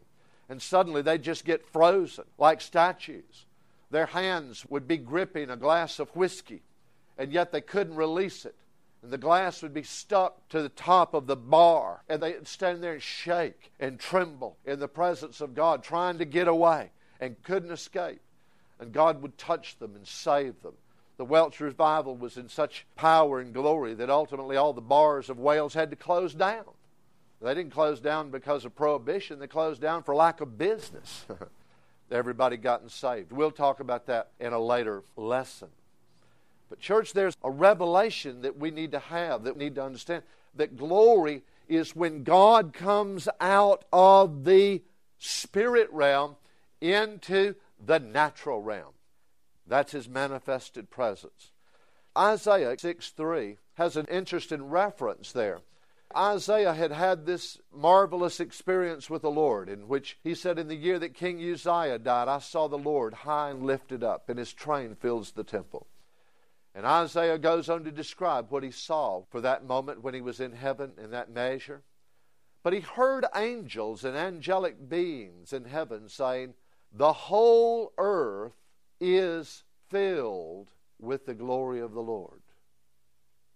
and 0.48 0.60
suddenly 0.60 1.02
they'd 1.02 1.22
just 1.22 1.44
get 1.44 1.68
frozen 1.68 2.24
like 2.38 2.60
statues. 2.60 3.46
Their 3.90 4.06
hands 4.06 4.64
would 4.68 4.86
be 4.86 4.96
gripping 4.96 5.50
a 5.50 5.56
glass 5.56 5.98
of 5.98 6.14
whiskey, 6.14 6.62
and 7.16 7.32
yet 7.32 7.52
they 7.52 7.60
couldn't 7.60 7.96
release 7.96 8.44
it. 8.44 8.54
And 9.02 9.12
the 9.12 9.18
glass 9.18 9.62
would 9.62 9.72
be 9.72 9.84
stuck 9.84 10.48
to 10.48 10.60
the 10.60 10.68
top 10.68 11.14
of 11.14 11.26
the 11.26 11.36
bar, 11.36 12.02
and 12.08 12.22
they'd 12.22 12.46
stand 12.48 12.82
there 12.82 12.94
and 12.94 13.02
shake 13.02 13.70
and 13.78 13.98
tremble 13.98 14.56
in 14.64 14.80
the 14.80 14.88
presence 14.88 15.40
of 15.40 15.54
God, 15.54 15.82
trying 15.82 16.18
to 16.18 16.24
get 16.24 16.48
away 16.48 16.90
and 17.20 17.40
couldn't 17.44 17.70
escape. 17.70 18.20
And 18.80 18.92
God 18.92 19.22
would 19.22 19.38
touch 19.38 19.78
them 19.78 19.94
and 19.94 20.06
save 20.06 20.62
them. 20.62 20.74
The 21.16 21.24
Welsh 21.24 21.60
revival 21.60 22.16
was 22.16 22.36
in 22.36 22.48
such 22.48 22.86
power 22.94 23.40
and 23.40 23.52
glory 23.52 23.94
that 23.94 24.10
ultimately 24.10 24.56
all 24.56 24.72
the 24.72 24.80
bars 24.80 25.28
of 25.28 25.38
Wales 25.38 25.74
had 25.74 25.90
to 25.90 25.96
close 25.96 26.34
down. 26.34 26.64
They 27.40 27.54
didn't 27.54 27.72
close 27.72 28.00
down 28.00 28.30
because 28.30 28.64
of 28.64 28.74
prohibition, 28.74 29.38
they 29.38 29.46
closed 29.46 29.80
down 29.80 30.02
for 30.02 30.14
lack 30.14 30.40
of 30.40 30.58
business. 30.58 31.24
Everybody 32.10 32.56
gotten 32.56 32.88
saved. 32.88 33.32
We'll 33.32 33.50
talk 33.50 33.80
about 33.80 34.06
that 34.06 34.30
in 34.40 34.52
a 34.52 34.58
later 34.58 35.02
lesson. 35.16 35.68
But, 36.70 36.80
church, 36.80 37.12
there's 37.12 37.36
a 37.42 37.50
revelation 37.50 38.42
that 38.42 38.58
we 38.58 38.70
need 38.70 38.92
to 38.92 38.98
have, 38.98 39.44
that 39.44 39.56
we 39.56 39.64
need 39.64 39.74
to 39.76 39.84
understand 39.84 40.22
that 40.54 40.76
glory 40.76 41.42
is 41.68 41.94
when 41.94 42.24
God 42.24 42.72
comes 42.72 43.28
out 43.40 43.84
of 43.92 44.44
the 44.44 44.82
spirit 45.18 45.88
realm 45.92 46.36
into 46.80 47.54
the 47.84 47.98
natural 47.98 48.62
realm. 48.62 48.94
That's 49.66 49.92
his 49.92 50.08
manifested 50.08 50.90
presence. 50.90 51.52
Isaiah 52.16 52.76
6 52.78 53.10
3 53.10 53.58
has 53.74 53.96
an 53.96 54.06
interesting 54.06 54.68
reference 54.68 55.32
there. 55.32 55.60
Isaiah 56.16 56.72
had 56.72 56.90
had 56.90 57.26
this 57.26 57.58
marvelous 57.70 58.40
experience 58.40 59.10
with 59.10 59.22
the 59.22 59.30
Lord, 59.30 59.68
in 59.68 59.88
which 59.88 60.18
he 60.22 60.34
said, 60.34 60.58
In 60.58 60.68
the 60.68 60.74
year 60.74 60.98
that 60.98 61.14
King 61.14 61.38
Uzziah 61.38 61.98
died, 61.98 62.28
I 62.28 62.38
saw 62.38 62.66
the 62.66 62.78
Lord 62.78 63.12
high 63.12 63.50
and 63.50 63.62
lifted 63.62 64.02
up, 64.02 64.28
and 64.28 64.38
his 64.38 64.52
train 64.52 64.94
fills 64.94 65.32
the 65.32 65.44
temple. 65.44 65.86
And 66.74 66.86
Isaiah 66.86 67.38
goes 67.38 67.68
on 67.68 67.84
to 67.84 67.90
describe 67.90 68.50
what 68.50 68.62
he 68.62 68.70
saw 68.70 69.22
for 69.30 69.40
that 69.42 69.64
moment 69.64 70.02
when 70.02 70.14
he 70.14 70.20
was 70.20 70.40
in 70.40 70.52
heaven 70.52 70.92
in 70.96 71.10
that 71.10 71.30
measure. 71.30 71.82
But 72.62 72.72
he 72.72 72.80
heard 72.80 73.26
angels 73.34 74.04
and 74.04 74.16
angelic 74.16 74.88
beings 74.88 75.52
in 75.52 75.64
heaven 75.64 76.08
saying, 76.08 76.54
The 76.92 77.12
whole 77.12 77.92
earth 77.98 78.54
is 79.00 79.64
filled 79.88 80.72
with 80.98 81.26
the 81.26 81.34
glory 81.34 81.80
of 81.80 81.92
the 81.92 82.02
Lord. 82.02 82.42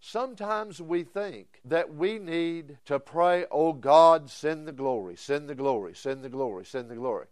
Sometimes 0.05 0.83
we 0.83 1.05
think 1.05 1.61
that 1.65 1.95
we 1.95 2.19
need 2.19 2.79
to 2.87 2.99
pray, 2.99 3.47
Oh 3.53 3.73
God, 3.73 4.29
send 4.29 4.67
the 4.67 4.73
glory, 4.73 5.15
send 5.15 5.49
the 5.49 5.55
glory, 5.55 5.95
send 5.95 6.25
the 6.25 6.29
glory, 6.29 6.65
send 6.65 6.91
the 6.91 6.97
glory. 6.97 7.27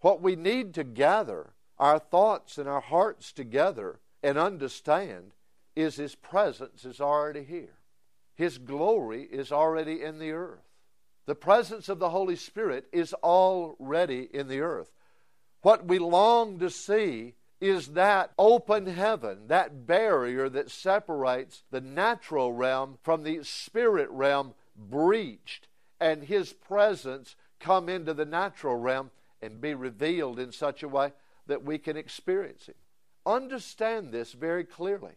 What 0.00 0.22
we 0.22 0.34
need 0.34 0.72
to 0.74 0.84
gather 0.84 1.50
our 1.78 1.98
thoughts 1.98 2.56
and 2.56 2.66
our 2.66 2.80
hearts 2.80 3.30
together 3.30 4.00
and 4.22 4.38
understand 4.38 5.32
is 5.76 5.96
His 5.96 6.14
presence 6.14 6.86
is 6.86 6.98
already 6.98 7.44
here. 7.44 7.74
His 8.34 8.56
glory 8.56 9.24
is 9.24 9.52
already 9.52 10.02
in 10.02 10.18
the 10.18 10.32
earth. 10.32 10.66
The 11.26 11.34
presence 11.34 11.90
of 11.90 11.98
the 11.98 12.08
Holy 12.08 12.36
Spirit 12.36 12.86
is 12.90 13.12
already 13.12 14.30
in 14.32 14.48
the 14.48 14.60
earth. 14.60 14.90
What 15.60 15.86
we 15.86 15.98
long 15.98 16.58
to 16.60 16.70
see 16.70 17.34
is 17.60 17.88
that 17.88 18.32
open 18.38 18.86
heaven, 18.86 19.48
that 19.48 19.86
barrier 19.86 20.48
that 20.48 20.70
separates 20.70 21.64
the 21.70 21.80
natural 21.80 22.52
realm 22.52 22.98
from 23.02 23.22
the 23.22 23.42
spirit 23.42 24.08
realm 24.10 24.54
breached, 24.76 25.66
and 26.00 26.22
His 26.22 26.52
presence 26.52 27.34
come 27.58 27.88
into 27.88 28.14
the 28.14 28.24
natural 28.24 28.76
realm 28.76 29.10
and 29.42 29.60
be 29.60 29.74
revealed 29.74 30.38
in 30.38 30.52
such 30.52 30.82
a 30.82 30.88
way 30.88 31.12
that 31.46 31.64
we 31.64 31.78
can 31.78 31.96
experience 31.96 32.66
him. 32.66 32.74
Understand 33.26 34.12
this 34.12 34.32
very 34.32 34.64
clearly. 34.64 35.14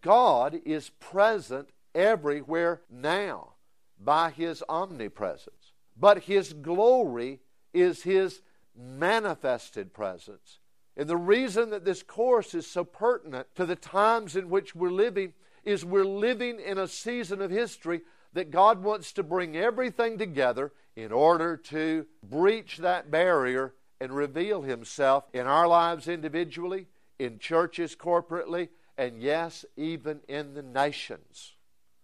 God 0.00 0.60
is 0.64 0.90
present 1.00 1.70
everywhere 1.94 2.82
now 2.90 3.54
by 4.00 4.30
His 4.30 4.62
omnipresence, 4.68 5.72
but 5.96 6.24
His 6.24 6.52
glory 6.52 7.40
is 7.72 8.02
His 8.02 8.40
manifested 8.76 9.92
presence 9.92 10.58
and 10.98 11.08
the 11.08 11.16
reason 11.16 11.70
that 11.70 11.84
this 11.84 12.02
course 12.02 12.54
is 12.54 12.66
so 12.66 12.82
pertinent 12.82 13.46
to 13.54 13.64
the 13.64 13.76
times 13.76 14.34
in 14.34 14.50
which 14.50 14.74
we're 14.74 14.90
living 14.90 15.32
is 15.62 15.84
we're 15.84 16.04
living 16.04 16.58
in 16.58 16.76
a 16.76 16.88
season 16.88 17.40
of 17.40 17.52
history 17.52 18.00
that 18.32 18.50
God 18.50 18.82
wants 18.82 19.12
to 19.12 19.22
bring 19.22 19.56
everything 19.56 20.18
together 20.18 20.72
in 20.96 21.12
order 21.12 21.56
to 21.56 22.04
breach 22.28 22.78
that 22.78 23.12
barrier 23.12 23.74
and 24.00 24.10
reveal 24.10 24.62
Himself 24.62 25.24
in 25.32 25.46
our 25.46 25.68
lives 25.68 26.08
individually, 26.08 26.86
in 27.20 27.38
churches 27.38 27.94
corporately, 27.94 28.68
and 28.96 29.22
yes, 29.22 29.64
even 29.76 30.18
in 30.26 30.54
the 30.54 30.62
nations. 30.62 31.54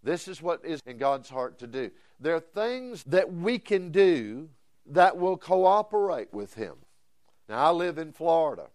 This 0.05 0.29
is 0.29 0.41
what 0.41 0.65
is 0.65 0.81
in 0.87 0.99
God's 0.99 1.31
heart 1.31 1.59
to 1.59 1.67
do. 1.67 1.91
There 2.21 2.37
are 2.37 2.41
things 2.41 3.03
that 3.05 3.33
we 3.33 3.59
can 3.59 3.91
do 3.91 4.51
that 4.87 5.17
will 5.17 5.37
cooperate 5.37 6.33
with 6.33 6.55
Him. 6.55 6.75
Now, 7.49 7.67
I 7.67 7.71
live 7.71 7.99
in 7.99 8.13
Florida. 8.13 8.69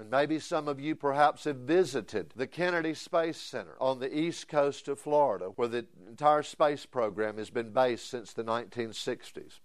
And 0.00 0.10
maybe 0.10 0.38
some 0.38 0.66
of 0.66 0.80
you 0.80 0.96
perhaps 0.96 1.44
have 1.44 1.56
visited 1.56 2.32
the 2.34 2.46
Kennedy 2.46 2.94
Space 2.94 3.36
Center 3.36 3.76
on 3.78 3.98
the 3.98 4.18
east 4.18 4.48
coast 4.48 4.88
of 4.88 4.98
Florida, 4.98 5.50
where 5.56 5.68
the 5.68 5.84
entire 6.08 6.42
space 6.42 6.86
program 6.86 7.36
has 7.36 7.50
been 7.50 7.68
based 7.68 8.08
since 8.08 8.32
the 8.32 8.42
1960s. 8.42 9.60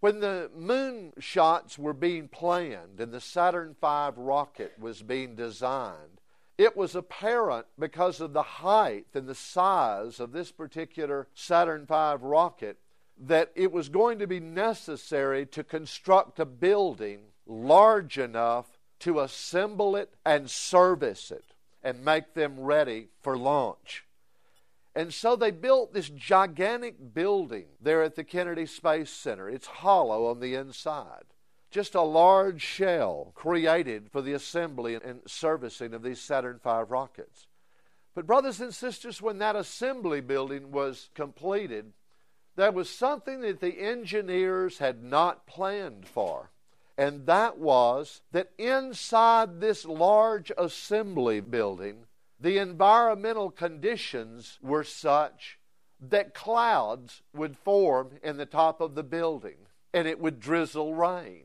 When 0.00 0.20
the 0.20 0.50
moon 0.54 1.14
shots 1.18 1.78
were 1.78 1.94
being 1.94 2.28
planned 2.28 3.00
and 3.00 3.10
the 3.10 3.22
Saturn 3.22 3.74
V 3.80 4.10
rocket 4.18 4.74
was 4.78 5.00
being 5.00 5.34
designed, 5.34 6.20
it 6.58 6.76
was 6.76 6.94
apparent 6.94 7.64
because 7.78 8.20
of 8.20 8.34
the 8.34 8.42
height 8.42 9.06
and 9.14 9.26
the 9.26 9.34
size 9.34 10.20
of 10.20 10.32
this 10.32 10.52
particular 10.52 11.26
Saturn 11.32 11.86
V 11.86 12.16
rocket 12.20 12.76
that 13.18 13.50
it 13.54 13.72
was 13.72 13.88
going 13.88 14.18
to 14.18 14.26
be 14.26 14.40
necessary 14.40 15.46
to 15.46 15.64
construct 15.64 16.38
a 16.38 16.44
building 16.44 17.20
large 17.46 18.18
enough 18.18 18.77
to 19.00 19.20
assemble 19.20 19.96
it 19.96 20.14
and 20.24 20.50
service 20.50 21.30
it 21.30 21.44
and 21.82 22.04
make 22.04 22.34
them 22.34 22.60
ready 22.60 23.08
for 23.20 23.36
launch. 23.36 24.04
And 24.94 25.14
so 25.14 25.36
they 25.36 25.52
built 25.52 25.92
this 25.92 26.08
gigantic 26.08 27.14
building 27.14 27.66
there 27.80 28.02
at 28.02 28.16
the 28.16 28.24
Kennedy 28.24 28.66
Space 28.66 29.10
Center. 29.10 29.48
It's 29.48 29.66
hollow 29.66 30.26
on 30.26 30.40
the 30.40 30.54
inside. 30.54 31.24
Just 31.70 31.94
a 31.94 32.02
large 32.02 32.62
shell 32.62 33.30
created 33.34 34.10
for 34.10 34.22
the 34.22 34.32
assembly 34.32 34.94
and 34.94 35.20
servicing 35.26 35.94
of 35.94 36.02
these 36.02 36.20
Saturn 36.20 36.58
V 36.64 36.70
rockets. 36.88 37.46
But, 38.14 38.26
brothers 38.26 38.60
and 38.60 38.74
sisters, 38.74 39.22
when 39.22 39.38
that 39.38 39.54
assembly 39.54 40.20
building 40.20 40.72
was 40.72 41.10
completed, 41.14 41.92
there 42.56 42.72
was 42.72 42.90
something 42.90 43.42
that 43.42 43.60
the 43.60 43.78
engineers 43.78 44.78
had 44.78 45.04
not 45.04 45.46
planned 45.46 46.08
for 46.08 46.50
and 46.98 47.26
that 47.26 47.58
was 47.58 48.22
that 48.32 48.50
inside 48.58 49.60
this 49.60 49.84
large 49.84 50.50
assembly 50.58 51.38
building, 51.38 52.06
the 52.40 52.58
environmental 52.58 53.50
conditions 53.52 54.58
were 54.60 54.82
such 54.82 55.60
that 56.00 56.34
clouds 56.34 57.22
would 57.32 57.56
form 57.56 58.18
in 58.22 58.36
the 58.36 58.46
top 58.46 58.80
of 58.80 58.96
the 58.96 59.04
building 59.04 59.56
and 59.94 60.08
it 60.08 60.18
would 60.18 60.40
drizzle 60.40 60.94
rain. 60.94 61.44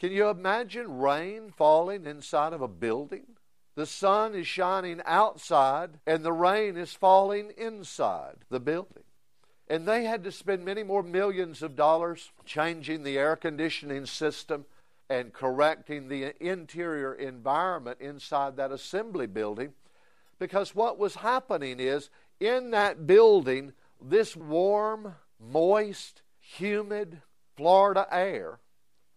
Can 0.00 0.10
you 0.10 0.28
imagine 0.28 0.98
rain 0.98 1.52
falling 1.56 2.04
inside 2.04 2.52
of 2.52 2.60
a 2.60 2.68
building? 2.68 3.36
The 3.76 3.86
sun 3.86 4.34
is 4.34 4.48
shining 4.48 5.00
outside 5.04 6.00
and 6.06 6.24
the 6.24 6.32
rain 6.32 6.76
is 6.76 6.92
falling 6.92 7.52
inside 7.56 8.38
the 8.50 8.60
building. 8.60 9.04
And 9.68 9.86
they 9.86 10.04
had 10.04 10.22
to 10.24 10.32
spend 10.32 10.64
many 10.64 10.82
more 10.82 11.02
millions 11.02 11.62
of 11.62 11.74
dollars 11.74 12.30
changing 12.44 13.02
the 13.02 13.18
air 13.18 13.34
conditioning 13.34 14.06
system 14.06 14.64
and 15.08 15.32
correcting 15.32 16.08
the 16.08 16.34
interior 16.44 17.14
environment 17.14 17.98
inside 18.00 18.56
that 18.56 18.72
assembly 18.72 19.26
building. 19.26 19.72
Because 20.38 20.74
what 20.74 20.98
was 20.98 21.16
happening 21.16 21.80
is 21.80 22.10
in 22.38 22.70
that 22.70 23.06
building, 23.06 23.72
this 24.00 24.36
warm, 24.36 25.14
moist, 25.40 26.22
humid 26.38 27.22
Florida 27.56 28.06
air 28.10 28.58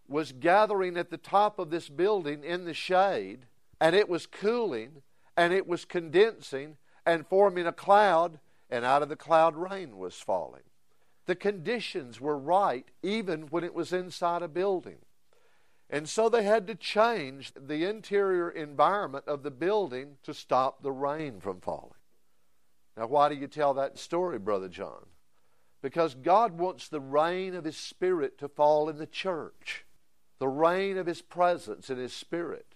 was 0.08 0.32
gathering 0.32 0.96
at 0.96 1.10
the 1.10 1.16
top 1.16 1.58
of 1.58 1.70
this 1.70 1.88
building 1.88 2.42
in 2.42 2.64
the 2.64 2.74
shade, 2.74 3.46
and 3.80 3.94
it 3.94 4.08
was 4.08 4.26
cooling, 4.26 5.02
and 5.36 5.52
it 5.52 5.66
was 5.66 5.84
condensing 5.84 6.76
and 7.06 7.26
forming 7.26 7.66
a 7.66 7.72
cloud 7.72 8.40
and 8.70 8.84
out 8.84 9.02
of 9.02 9.08
the 9.08 9.16
cloud 9.16 9.56
rain 9.56 9.98
was 9.98 10.14
falling. 10.14 10.62
The 11.26 11.34
conditions 11.34 12.20
were 12.20 12.38
right 12.38 12.86
even 13.02 13.42
when 13.42 13.64
it 13.64 13.74
was 13.74 13.92
inside 13.92 14.42
a 14.42 14.48
building. 14.48 14.98
And 15.88 16.08
so 16.08 16.28
they 16.28 16.44
had 16.44 16.68
to 16.68 16.74
change 16.76 17.52
the 17.54 17.84
interior 17.84 18.48
environment 18.48 19.24
of 19.26 19.42
the 19.42 19.50
building 19.50 20.16
to 20.22 20.32
stop 20.32 20.82
the 20.82 20.92
rain 20.92 21.40
from 21.40 21.60
falling. 21.60 21.94
Now, 22.96 23.08
why 23.08 23.28
do 23.28 23.34
you 23.34 23.48
tell 23.48 23.74
that 23.74 23.98
story, 23.98 24.38
Brother 24.38 24.68
John? 24.68 25.06
Because 25.82 26.14
God 26.14 26.58
wants 26.58 26.88
the 26.88 27.00
rain 27.00 27.54
of 27.54 27.64
His 27.64 27.76
Spirit 27.76 28.38
to 28.38 28.48
fall 28.48 28.88
in 28.88 28.98
the 28.98 29.06
church, 29.06 29.84
the 30.38 30.48
rain 30.48 30.96
of 30.96 31.06
His 31.06 31.22
presence 31.22 31.90
and 31.90 31.98
His 31.98 32.12
Spirit. 32.12 32.74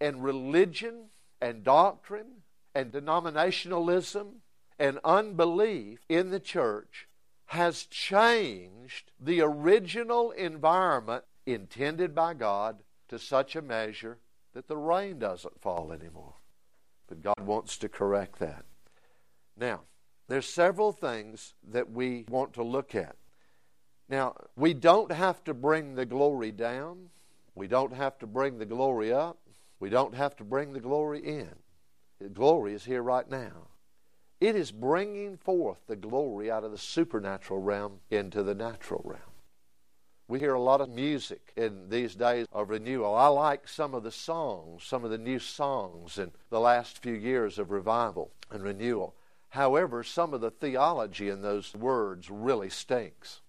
And 0.00 0.22
religion 0.22 1.06
and 1.40 1.62
doctrine 1.62 2.42
and 2.74 2.92
denominationalism 2.92 4.32
and 4.78 4.98
unbelief 5.04 6.00
in 6.08 6.30
the 6.30 6.40
church 6.40 7.08
has 7.46 7.86
changed 7.86 9.12
the 9.20 9.40
original 9.40 10.30
environment 10.32 11.24
intended 11.46 12.14
by 12.14 12.34
God 12.34 12.82
to 13.08 13.18
such 13.18 13.54
a 13.54 13.62
measure 13.62 14.18
that 14.54 14.68
the 14.68 14.76
rain 14.76 15.18
doesn't 15.18 15.60
fall 15.60 15.92
anymore. 15.92 16.34
But 17.06 17.22
God 17.22 17.40
wants 17.40 17.76
to 17.78 17.88
correct 17.88 18.38
that. 18.38 18.64
Now, 19.56 19.82
there's 20.28 20.48
several 20.48 20.92
things 20.92 21.54
that 21.70 21.90
we 21.90 22.24
want 22.28 22.54
to 22.54 22.62
look 22.62 22.94
at. 22.94 23.16
Now, 24.08 24.34
we 24.56 24.74
don't 24.74 25.12
have 25.12 25.44
to 25.44 25.54
bring 25.54 25.94
the 25.94 26.06
glory 26.06 26.50
down. 26.50 27.10
We 27.54 27.68
don't 27.68 27.92
have 27.92 28.18
to 28.18 28.26
bring 28.26 28.58
the 28.58 28.66
glory 28.66 29.12
up. 29.12 29.38
We 29.80 29.90
don't 29.90 30.14
have 30.14 30.34
to 30.36 30.44
bring 30.44 30.72
the 30.72 30.80
glory 30.80 31.20
in. 31.20 31.50
The 32.20 32.28
glory 32.28 32.74
is 32.74 32.84
here 32.84 33.02
right 33.02 33.28
now. 33.28 33.68
It 34.44 34.56
is 34.56 34.72
bringing 34.72 35.38
forth 35.38 35.86
the 35.86 35.96
glory 35.96 36.50
out 36.50 36.64
of 36.64 36.70
the 36.70 36.76
supernatural 36.76 37.60
realm 37.60 38.00
into 38.10 38.42
the 38.42 38.54
natural 38.54 39.00
realm. 39.02 39.32
We 40.28 40.38
hear 40.38 40.52
a 40.52 40.60
lot 40.60 40.82
of 40.82 40.90
music 40.90 41.54
in 41.56 41.88
these 41.88 42.14
days 42.14 42.46
of 42.52 42.68
renewal. 42.68 43.14
I 43.14 43.28
like 43.28 43.66
some 43.66 43.94
of 43.94 44.02
the 44.02 44.10
songs, 44.10 44.84
some 44.84 45.02
of 45.02 45.10
the 45.10 45.16
new 45.16 45.38
songs 45.38 46.18
in 46.18 46.30
the 46.50 46.60
last 46.60 47.02
few 47.02 47.14
years 47.14 47.58
of 47.58 47.70
revival 47.70 48.32
and 48.50 48.62
renewal. 48.62 49.14
However, 49.48 50.04
some 50.04 50.34
of 50.34 50.42
the 50.42 50.50
theology 50.50 51.30
in 51.30 51.40
those 51.40 51.74
words 51.74 52.28
really 52.28 52.68
stinks. 52.68 53.40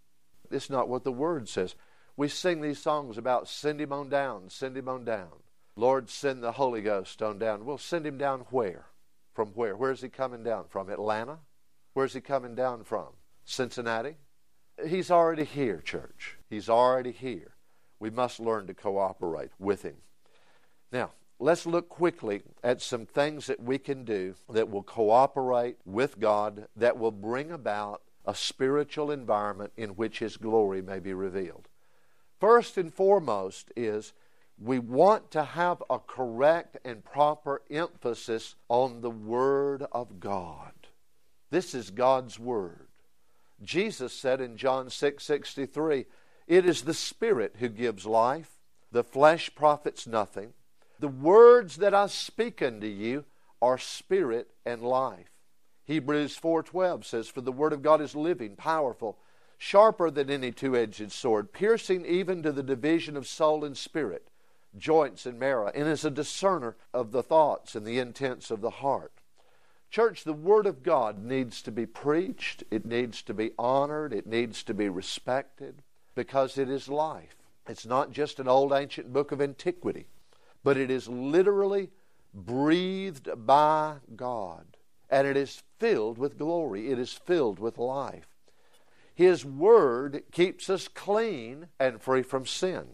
It's 0.49 0.69
not 0.69 0.87
what 0.87 1.03
the 1.03 1.11
word 1.11 1.49
says. 1.49 1.75
We 2.15 2.29
sing 2.29 2.61
these 2.61 2.79
songs 2.79 3.17
about 3.17 3.49
send 3.49 3.81
him 3.81 3.91
on 3.91 4.07
down, 4.07 4.49
send 4.49 4.77
him 4.77 4.87
on 4.87 5.03
down. 5.03 5.43
Lord, 5.75 6.09
send 6.09 6.41
the 6.41 6.53
Holy 6.53 6.81
Ghost 6.81 7.21
on 7.21 7.37
down. 7.37 7.65
We'll 7.65 7.77
send 7.77 8.07
him 8.07 8.17
down 8.17 8.45
where? 8.49 8.85
From 9.35 9.49
where? 9.49 9.75
Where's 9.75 10.01
he 10.01 10.09
coming 10.09 10.43
down 10.43 10.65
from? 10.69 10.89
Atlanta? 10.89 11.39
Where's 11.93 12.13
he 12.13 12.21
coming 12.21 12.55
down 12.55 12.83
from? 12.83 13.09
Cincinnati? 13.43 14.15
He's 14.87 15.11
already 15.11 15.43
here, 15.43 15.81
church. 15.81 16.37
He's 16.49 16.69
already 16.69 17.11
here. 17.11 17.55
We 17.99 18.09
must 18.09 18.39
learn 18.39 18.65
to 18.67 18.73
cooperate 18.73 19.51
with 19.59 19.83
him. 19.83 19.97
Now, 20.91 21.11
let's 21.39 21.65
look 21.65 21.89
quickly 21.89 22.41
at 22.63 22.81
some 22.81 23.05
things 23.05 23.47
that 23.47 23.61
we 23.61 23.77
can 23.77 24.05
do 24.05 24.35
that 24.49 24.69
will 24.69 24.83
cooperate 24.83 25.77
with 25.85 26.19
God, 26.19 26.67
that 26.75 26.97
will 26.97 27.11
bring 27.11 27.51
about 27.51 28.01
a 28.25 28.33
spiritual 28.33 29.11
environment 29.11 29.73
in 29.77 29.91
which 29.91 30.19
His 30.19 30.37
glory 30.37 30.81
may 30.81 30.99
be 30.99 31.13
revealed. 31.13 31.67
First 32.39 32.77
and 32.77 32.93
foremost 32.93 33.71
is 33.75 34.13
we 34.57 34.79
want 34.79 35.31
to 35.31 35.43
have 35.43 35.83
a 35.89 35.99
correct 35.99 36.77
and 36.85 37.03
proper 37.03 37.61
emphasis 37.69 38.55
on 38.69 39.01
the 39.01 39.09
Word 39.09 39.85
of 39.91 40.19
God. 40.19 40.71
This 41.49 41.73
is 41.73 41.89
God's 41.89 42.39
Word. 42.39 42.87
Jesus 43.61 44.13
said 44.13 44.41
in 44.41 44.57
John 44.57 44.89
6 44.89 45.23
63, 45.23 46.05
It 46.47 46.65
is 46.65 46.83
the 46.83 46.93
Spirit 46.93 47.55
who 47.59 47.69
gives 47.69 48.05
life, 48.05 48.59
the 48.91 49.03
flesh 49.03 49.53
profits 49.55 50.07
nothing. 50.07 50.53
The 50.99 51.07
words 51.09 51.77
that 51.77 51.93
I 51.93 52.07
speak 52.07 52.61
unto 52.61 52.87
you 52.87 53.25
are 53.61 53.77
spirit 53.77 54.51
and 54.65 54.81
life. 54.81 55.31
Hebrews 55.83 56.37
4:12 56.37 57.05
says 57.05 57.27
for 57.27 57.41
the 57.41 57.51
word 57.51 57.73
of 57.73 57.81
God 57.81 58.01
is 58.01 58.15
living, 58.15 58.55
powerful, 58.55 59.19
sharper 59.57 60.09
than 60.09 60.29
any 60.29 60.51
two-edged 60.51 61.11
sword, 61.11 61.53
piercing 61.53 62.05
even 62.05 62.41
to 62.43 62.51
the 62.51 62.63
division 62.63 63.15
of 63.15 63.27
soul 63.27 63.63
and 63.63 63.77
spirit, 63.77 64.29
joints 64.77 65.25
and 65.25 65.39
marrow, 65.39 65.71
and 65.73 65.87
is 65.87 66.05
a 66.05 66.11
discerner 66.11 66.75
of 66.93 67.11
the 67.11 67.23
thoughts 67.23 67.75
and 67.75 67.85
the 67.85 67.99
intents 67.99 68.51
of 68.51 68.61
the 68.61 68.69
heart. 68.69 69.13
Church, 69.89 70.23
the 70.23 70.33
Word 70.33 70.65
of 70.65 70.83
God 70.83 71.23
needs 71.23 71.61
to 71.61 71.71
be 71.71 71.85
preached, 71.85 72.63
it 72.71 72.85
needs 72.85 73.21
to 73.23 73.33
be 73.33 73.51
honored, 73.57 74.13
it 74.13 74.27
needs 74.27 74.63
to 74.63 74.73
be 74.73 74.89
respected, 74.89 75.81
because 76.15 76.57
it 76.57 76.69
is 76.69 76.89
life. 76.89 77.35
It's 77.67 77.85
not 77.85 78.11
just 78.11 78.39
an 78.39 78.47
old 78.47 78.73
ancient 78.73 79.13
book 79.13 79.31
of 79.31 79.41
antiquity 79.41 80.07
but 80.65 80.77
it 80.77 80.89
is 80.89 81.07
literally 81.07 81.91
breathed 82.33 83.29
by 83.45 83.97
God. 84.15 84.65
And 85.11 85.27
it 85.27 85.37
is 85.37 85.61
filled 85.77 86.17
with 86.17 86.39
glory, 86.39 86.91
it 86.91 86.97
is 86.97 87.13
filled 87.13 87.59
with 87.59 87.77
life. 87.77 88.35
His 89.13 89.45
Word 89.45 90.23
keeps 90.31 90.69
us 90.69 90.89
clean 90.89 91.67
and 91.79 92.01
free 92.01 92.23
from 92.23 92.47
sin. 92.47 92.87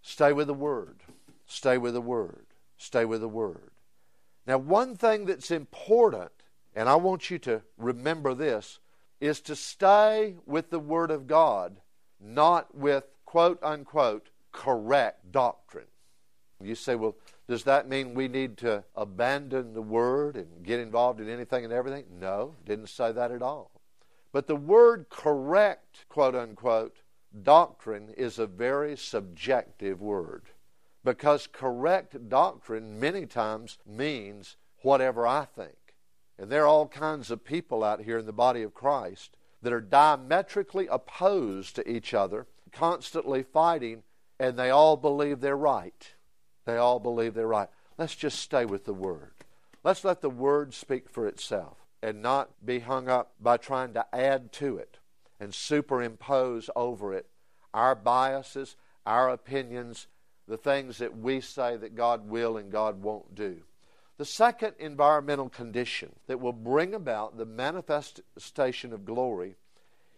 Stay 0.00 0.32
with 0.32 0.46
the 0.46 0.54
Word. 0.54 1.01
Stay 1.52 1.76
with 1.76 1.92
the 1.92 2.00
Word. 2.00 2.46
Stay 2.78 3.04
with 3.04 3.20
the 3.20 3.28
Word. 3.28 3.72
Now, 4.46 4.56
one 4.56 4.96
thing 4.96 5.26
that's 5.26 5.50
important, 5.50 6.32
and 6.74 6.88
I 6.88 6.96
want 6.96 7.30
you 7.30 7.38
to 7.40 7.62
remember 7.76 8.32
this, 8.32 8.78
is 9.20 9.40
to 9.42 9.54
stay 9.54 10.36
with 10.46 10.70
the 10.70 10.80
Word 10.80 11.10
of 11.10 11.26
God, 11.26 11.80
not 12.18 12.74
with 12.74 13.04
quote 13.26 13.62
unquote 13.62 14.30
correct 14.50 15.30
doctrine. 15.30 15.86
You 16.60 16.74
say, 16.74 16.94
well, 16.94 17.16
does 17.46 17.64
that 17.64 17.86
mean 17.86 18.14
we 18.14 18.28
need 18.28 18.56
to 18.58 18.84
abandon 18.96 19.74
the 19.74 19.82
Word 19.82 20.36
and 20.36 20.64
get 20.64 20.80
involved 20.80 21.20
in 21.20 21.28
anything 21.28 21.64
and 21.64 21.72
everything? 21.72 22.06
No, 22.18 22.54
didn't 22.64 22.88
say 22.88 23.12
that 23.12 23.30
at 23.30 23.42
all. 23.42 23.72
But 24.32 24.46
the 24.46 24.56
word 24.56 25.06
correct, 25.10 26.06
quote 26.08 26.34
unquote, 26.34 27.02
doctrine 27.42 28.08
is 28.16 28.38
a 28.38 28.46
very 28.46 28.96
subjective 28.96 30.00
word 30.00 30.51
because 31.04 31.46
correct 31.46 32.28
doctrine 32.28 32.98
many 32.98 33.26
times 33.26 33.78
means 33.86 34.56
whatever 34.82 35.26
I 35.26 35.44
think. 35.44 35.76
And 36.38 36.50
there 36.50 36.64
are 36.64 36.68
all 36.68 36.88
kinds 36.88 37.30
of 37.30 37.44
people 37.44 37.84
out 37.84 38.02
here 38.02 38.18
in 38.18 38.26
the 38.26 38.32
body 38.32 38.62
of 38.62 38.74
Christ 38.74 39.36
that 39.62 39.72
are 39.72 39.80
diametrically 39.80 40.88
opposed 40.88 41.76
to 41.76 41.88
each 41.88 42.14
other, 42.14 42.46
constantly 42.72 43.42
fighting, 43.42 44.02
and 44.40 44.58
they 44.58 44.70
all 44.70 44.96
believe 44.96 45.40
they're 45.40 45.56
right. 45.56 46.14
They 46.64 46.76
all 46.76 46.98
believe 46.98 47.34
they're 47.34 47.46
right. 47.46 47.68
Let's 47.98 48.16
just 48.16 48.40
stay 48.40 48.64
with 48.64 48.84
the 48.84 48.94
Word. 48.94 49.32
Let's 49.84 50.04
let 50.04 50.20
the 50.20 50.30
Word 50.30 50.74
speak 50.74 51.08
for 51.08 51.26
itself 51.26 51.78
and 52.02 52.22
not 52.22 52.64
be 52.64 52.80
hung 52.80 53.08
up 53.08 53.34
by 53.40 53.56
trying 53.56 53.94
to 53.94 54.06
add 54.14 54.52
to 54.52 54.76
it 54.76 54.98
and 55.38 55.54
superimpose 55.54 56.70
over 56.74 57.12
it 57.12 57.26
our 57.74 57.94
biases, 57.94 58.76
our 59.06 59.30
opinions, 59.30 60.06
the 60.48 60.56
things 60.56 60.98
that 60.98 61.16
we 61.16 61.40
say 61.40 61.76
that 61.76 61.94
God 61.94 62.28
will 62.28 62.56
and 62.56 62.70
God 62.70 63.02
won't 63.02 63.34
do. 63.34 63.62
The 64.18 64.24
second 64.24 64.74
environmental 64.78 65.48
condition 65.48 66.12
that 66.26 66.40
will 66.40 66.52
bring 66.52 66.94
about 66.94 67.38
the 67.38 67.46
manifestation 67.46 68.92
of 68.92 69.04
glory 69.04 69.56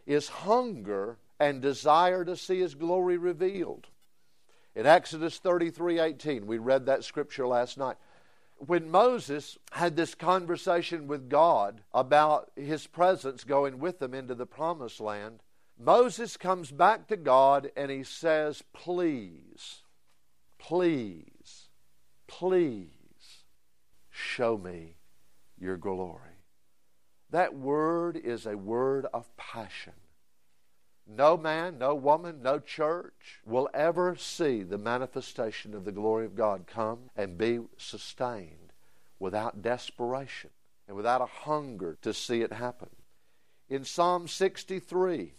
is 0.07 0.29
hunger 0.29 1.19
and 1.39 1.63
desire 1.63 2.25
to 2.25 2.37
see 2.37 2.61
His 2.61 2.75
glory 2.75 3.17
revealed. 3.17 3.89
In 4.75 4.87
Exodus 4.87 5.39
33:18, 5.39 6.47
we 6.47 6.59
read 6.59 6.87
that 6.87 7.05
scripture 7.05 7.47
last 7.47 7.79
night. 7.79 7.97
When 8.57 8.91
Moses 8.91 9.59
had 9.73 9.97
this 9.97 10.15
conversation 10.15 11.07
with 11.07 11.29
God 11.29 11.83
about 11.93 12.51
his 12.57 12.87
presence 12.87 13.45
going 13.45 13.79
with 13.79 13.99
them 13.99 14.15
into 14.15 14.35
the 14.35 14.47
promised 14.47 15.01
land, 15.01 15.43
Moses 15.79 16.37
comes 16.37 16.71
back 16.71 17.09
to 17.09 17.17
God 17.17 17.71
and 17.77 17.91
he 17.91 18.05
says, 18.05 18.63
Please, 18.73 19.83
please, 20.69 21.69
please 22.27 22.89
show 24.11 24.57
me 24.57 24.97
your 25.59 25.77
glory. 25.77 26.21
That 27.31 27.55
word 27.55 28.17
is 28.17 28.47
a 28.47 28.57
word 28.57 29.07
of 29.13 29.37
passion. 29.37 29.93
No 31.07 31.37
man, 31.37 31.77
no 31.79 31.95
woman, 31.95 32.41
no 32.43 32.59
church 32.59 33.41
will 33.45 33.69
ever 33.75 34.17
see 34.17 34.63
the 34.63 34.79
manifestation 34.79 35.75
of 35.75 35.85
the 35.85 35.93
glory 35.93 36.25
of 36.25 36.35
God 36.35 36.65
come 36.67 37.11
and 37.15 37.37
be 37.37 37.61
sustained 37.77 38.73
without 39.19 39.61
desperation 39.61 40.51
and 40.89 40.97
without 40.97 41.21
a 41.21 41.27
hunger 41.27 41.99
to 42.01 42.15
see 42.15 42.41
it 42.41 42.53
happen. 42.53 42.89
In 43.69 43.85
Psalm 43.85 44.29
63, 44.29 45.35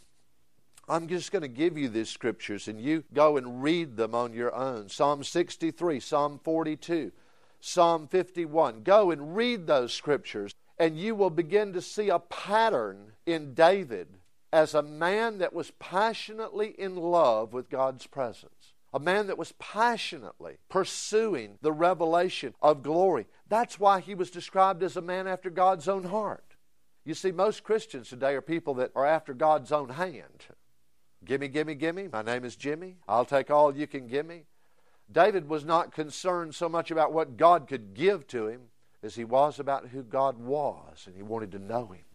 I'm 0.87 1.07
just 1.07 1.31
going 1.31 1.41
to 1.41 1.47
give 1.47 1.77
you 1.77 1.89
these 1.89 2.09
scriptures 2.09 2.67
and 2.67 2.79
you 2.79 3.03
go 3.11 3.37
and 3.37 3.63
read 3.63 3.97
them 3.97 4.13
on 4.13 4.33
your 4.33 4.53
own. 4.53 4.87
Psalm 4.89 5.23
63, 5.23 5.99
Psalm 5.99 6.39
42, 6.43 7.11
Psalm 7.59 8.07
51. 8.07 8.83
Go 8.83 9.09
and 9.09 9.35
read 9.35 9.65
those 9.65 9.93
scriptures 9.93 10.53
and 10.77 10.97
you 10.97 11.15
will 11.15 11.31
begin 11.31 11.73
to 11.73 11.81
see 11.81 12.09
a 12.09 12.19
pattern 12.19 13.13
in 13.25 13.55
David 13.55 14.07
as 14.53 14.75
a 14.75 14.83
man 14.83 15.39
that 15.39 15.53
was 15.53 15.71
passionately 15.79 16.75
in 16.77 16.95
love 16.95 17.51
with 17.51 17.69
God's 17.69 18.05
presence, 18.05 18.73
a 18.93 18.99
man 18.99 19.25
that 19.27 19.39
was 19.39 19.53
passionately 19.53 20.57
pursuing 20.69 21.57
the 21.61 21.71
revelation 21.71 22.53
of 22.61 22.83
glory. 22.83 23.25
That's 23.49 23.79
why 23.79 24.01
he 24.01 24.13
was 24.13 24.29
described 24.29 24.83
as 24.83 24.95
a 24.95 25.01
man 25.01 25.27
after 25.27 25.49
God's 25.49 25.87
own 25.87 26.03
heart. 26.05 26.55
You 27.03 27.15
see, 27.15 27.31
most 27.31 27.63
Christians 27.63 28.09
today 28.09 28.35
are 28.35 28.41
people 28.41 28.75
that 28.75 28.91
are 28.95 29.05
after 29.05 29.33
God's 29.33 29.71
own 29.71 29.89
hand. 29.89 30.45
Gimme, 31.25 31.47
gimme, 31.47 31.75
gimme. 31.75 32.07
My 32.11 32.21
name 32.21 32.45
is 32.45 32.55
Jimmy. 32.55 32.97
I'll 33.07 33.25
take 33.25 33.49
all 33.49 33.75
you 33.75 33.87
can 33.87 34.07
give 34.07 34.25
me. 34.25 34.43
David 35.11 35.49
was 35.49 35.65
not 35.65 35.93
concerned 35.93 36.55
so 36.55 36.69
much 36.69 36.91
about 36.91 37.13
what 37.13 37.37
God 37.37 37.67
could 37.67 37.93
give 37.93 38.27
to 38.27 38.47
him 38.47 38.61
as 39.03 39.15
he 39.15 39.23
was 39.23 39.59
about 39.59 39.87
who 39.87 40.03
God 40.03 40.37
was, 40.39 41.03
and 41.05 41.15
he 41.15 41.23
wanted 41.23 41.51
to 41.51 41.59
know 41.59 41.87
him. 41.87 42.05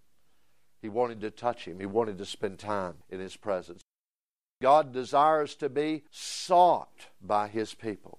He 0.83 0.89
wanted 0.89 1.21
to 1.21 1.31
touch 1.31 1.67
him. 1.67 1.79
He 1.79 1.87
wanted 1.87 2.19
to 2.19 2.27
spend 2.27 2.59
time 2.59 2.95
in 3.11 3.21
his 3.21 3.37
presence. 3.37 3.83
God 4.63 4.93
desires 4.93 5.55
to 5.57 5.69
be 5.69 6.05
sought 6.11 7.07
by 7.21 7.49
his 7.49 7.75
people. 7.75 8.19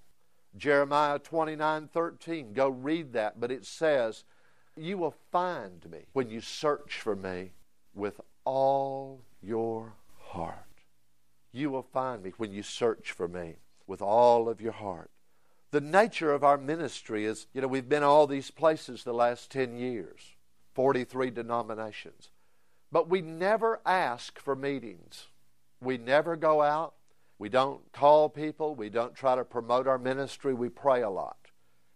Jeremiah 0.58 1.20
29 1.20 1.88
13. 1.88 2.54
Go 2.54 2.70
read 2.70 3.14
that, 3.14 3.40
but 3.40 3.52
it 3.52 3.66
says, 3.66 4.24
You 4.76 4.98
will 4.98 5.16
find 5.32 5.90
me 5.90 6.00
when 6.14 6.30
you 6.30 6.42
search 6.42 7.00
for 7.00 7.16
me 7.16 7.52
with 7.94 8.20
all 8.46 9.22
your 9.42 9.94
heart. 10.20 10.71
You 11.52 11.70
will 11.70 11.84
find 11.84 12.24
me 12.24 12.34
when 12.38 12.52
you 12.52 12.64
search 12.64 13.12
for 13.12 13.28
me 13.28 13.56
with 13.88 14.02
all 14.02 14.48
of 14.48 14.62
your 14.62 14.72
heart. 14.72 15.12
The 15.72 15.82
nature 15.82 16.34
of 16.34 16.44
our 16.44 16.58
ministry 16.58 17.26
is, 17.26 17.48
you 17.54 17.62
know, 17.62 17.68
we've 17.68 17.88
been 17.88 18.04
all 18.04 18.28
these 18.28 18.52
places 18.52 19.04
the 19.04 19.14
last 19.14 19.52
10 19.52 19.78
years, 19.78 20.36
43 20.74 21.30
denominations. 21.32 22.30
But 22.92 23.10
we 23.10 23.22
never 23.22 23.80
ask 23.86 24.38
for 24.40 24.56
meetings. 24.56 25.28
We 25.82 25.98
never 25.98 26.36
go 26.36 26.62
out. 26.62 26.94
We 27.40 27.50
don't 27.50 27.92
call 27.94 28.30
people. 28.30 28.76
We 28.76 28.90
don't 28.90 29.16
try 29.16 29.36
to 29.36 29.46
promote 29.46 29.88
our 29.88 29.98
ministry. 29.98 30.54
We 30.54 30.70
pray 30.70 31.02
a 31.02 31.10
lot. 31.10 31.38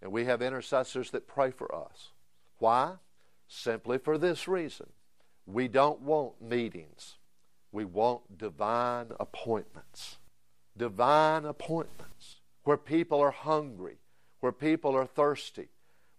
And 0.02 0.12
we 0.12 0.26
have 0.26 0.42
intercessors 0.42 1.12
that 1.12 1.28
pray 1.28 1.52
for 1.52 1.74
us. 1.76 2.10
Why? 2.60 2.94
Simply 3.48 3.98
for 3.98 4.18
this 4.18 4.48
reason. 4.48 4.88
We 5.46 5.68
don't 5.68 6.02
want 6.02 6.42
meetings. 6.42 7.16
We 7.76 7.84
want 7.84 8.38
divine 8.38 9.08
appointments. 9.20 10.18
Divine 10.78 11.44
appointments 11.44 12.40
where 12.64 12.78
people 12.78 13.20
are 13.20 13.32
hungry, 13.32 13.98
where 14.40 14.54
people 14.54 14.96
are 14.96 15.06
thirsty, 15.06 15.68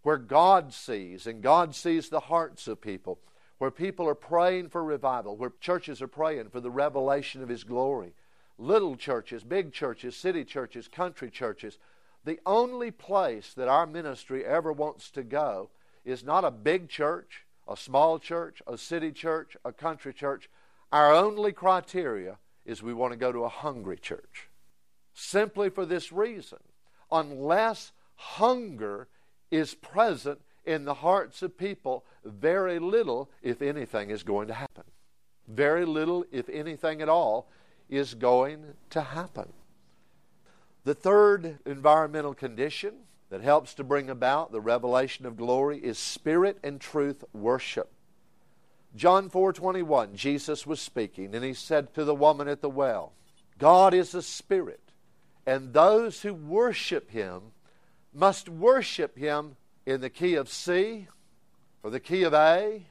where 0.03 0.19
God 0.19 0.75
sees 0.75 1.27
and 1.27 1.43
God 1.43 1.75
sees 1.75 2.11
the 2.11 2.21
hearts 2.21 2.69
of 2.69 2.83
people 2.83 3.21
where 3.57 3.71
people 3.71 4.07
are 4.07 4.15
praying 4.15 4.69
for 4.69 4.85
revival, 4.85 5.35
where 5.35 5.53
churches 5.59 6.03
are 6.03 6.09
praying 6.09 6.51
for 6.51 6.61
the 6.61 6.71
revelation 6.71 7.43
of 7.43 7.49
His 7.49 7.65
glory. 7.65 8.13
Little 8.59 8.97
churches, 8.97 9.43
big 9.43 9.73
churches, 9.73 10.15
city 10.15 10.45
churches, 10.45 10.89
country 10.89 11.31
churches. 11.31 11.79
The 12.25 12.39
only 12.45 12.91
place 12.91 13.55
that 13.55 13.67
our 13.67 13.87
ministry 13.87 14.45
ever 14.45 14.75
wants 14.75 15.11
to 15.13 15.23
go 15.23 15.71
is 16.05 16.23
not 16.23 16.45
a 16.45 16.51
big 16.51 16.91
church, 16.91 17.47
a 17.67 17.79
small 17.79 18.19
church, 18.19 18.61
a 18.67 18.77
city 18.77 19.11
church, 19.11 19.57
a 19.65 19.73
country 19.73 20.13
church. 20.13 20.51
Our 20.93 21.13
only 21.13 21.53
criteria 21.53 22.39
is 22.65 22.83
we 22.83 22.95
want 22.95 23.13
to 23.13 23.19
go 23.19 23.33
to 23.33 23.45
a 23.45 23.49
hungry 23.49 23.99
church. 23.99 24.49
Simply 25.15 25.71
for 25.71 25.87
this 25.87 26.13
reason. 26.13 26.59
Unless 27.11 27.93
hunger 28.17 29.09
is 29.51 29.75
present 29.75 30.41
in 30.65 30.85
the 30.85 30.95
hearts 30.95 31.43
of 31.43 31.57
people, 31.57 32.05
very 32.25 32.79
little, 32.79 33.31
if 33.43 33.63
anything, 33.63 34.11
is 34.11 34.23
going 34.23 34.49
to 34.49 34.55
happen. 34.55 34.85
Very 35.47 35.85
little, 35.85 36.25
if 36.33 36.49
anything 36.49 37.01
at 37.01 37.09
all, 37.09 37.49
is 37.89 38.15
going 38.15 38.75
to 38.91 39.01
happen. 39.01 39.53
The 40.85 40.95
third 40.95 41.59
environmental 41.65 42.35
condition 42.35 42.95
that 43.31 43.43
helps 43.43 43.75
to 43.75 43.85
bring 43.85 44.11
about 44.11 44.53
the 44.53 44.61
revelation 44.61 45.27
of 45.27 45.37
glory 45.37 45.79
is 45.79 45.99
spirit 45.99 46.59
and 46.63 46.81
truth 46.81 47.25
worship. 47.33 47.91
John 48.97 49.31
4:21 49.31 50.15
Jesus 50.15 50.67
was 50.67 50.81
speaking 50.81 51.35
and 51.35 51.45
he 51.45 51.55
said 51.55 51.95
to 51.95 52.05
the 52.05 52.15
woman 52.15 52.49
at 52.49 52.63
the 52.63 52.71
well, 52.71 53.13
God 53.59 53.95
is 53.95 54.15
a 54.15 54.23
spirit, 54.23 54.93
and 55.47 55.73
those 55.73 56.23
who 56.23 56.35
worship 56.35 57.11
him 57.11 57.53
must 58.13 58.49
worship 58.49 59.17
him 59.17 59.57
in 59.85 60.01
the 60.01 60.11
key 60.11 60.35
of 60.35 60.49
C 60.49 61.07
or 61.83 61.91
the 61.91 62.01
key 62.01 62.25
of 62.25 62.35
A 62.35 62.87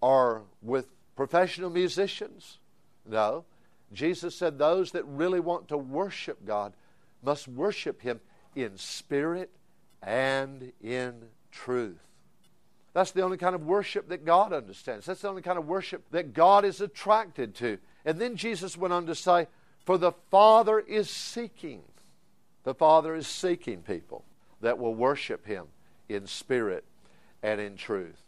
or 0.00 0.42
with 0.62 0.86
professional 1.16 1.70
musicians. 1.70 2.58
No. 3.04 3.44
Jesus 3.92 4.36
said 4.36 4.58
those 4.58 4.92
that 4.92 5.04
really 5.04 5.40
want 5.40 5.68
to 5.68 5.78
worship 5.78 6.44
God 6.44 6.74
must 7.22 7.48
worship 7.48 8.02
Him 8.02 8.20
in 8.54 8.76
spirit 8.76 9.50
and 10.02 10.72
in 10.80 11.24
truth. 11.50 12.07
That's 12.98 13.12
the 13.12 13.22
only 13.22 13.36
kind 13.36 13.54
of 13.54 13.64
worship 13.64 14.08
that 14.08 14.24
God 14.24 14.52
understands. 14.52 15.06
That's 15.06 15.20
the 15.20 15.28
only 15.28 15.40
kind 15.40 15.56
of 15.56 15.68
worship 15.68 16.02
that 16.10 16.34
God 16.34 16.64
is 16.64 16.80
attracted 16.80 17.54
to. 17.54 17.78
And 18.04 18.18
then 18.18 18.34
Jesus 18.34 18.76
went 18.76 18.92
on 18.92 19.06
to 19.06 19.14
say, 19.14 19.46
For 19.84 19.98
the 19.98 20.10
Father 20.32 20.80
is 20.80 21.08
seeking. 21.08 21.82
The 22.64 22.74
Father 22.74 23.14
is 23.14 23.28
seeking 23.28 23.82
people 23.82 24.24
that 24.62 24.80
will 24.80 24.96
worship 24.96 25.46
Him 25.46 25.66
in 26.08 26.26
spirit 26.26 26.82
and 27.40 27.60
in 27.60 27.76
truth. 27.76 28.20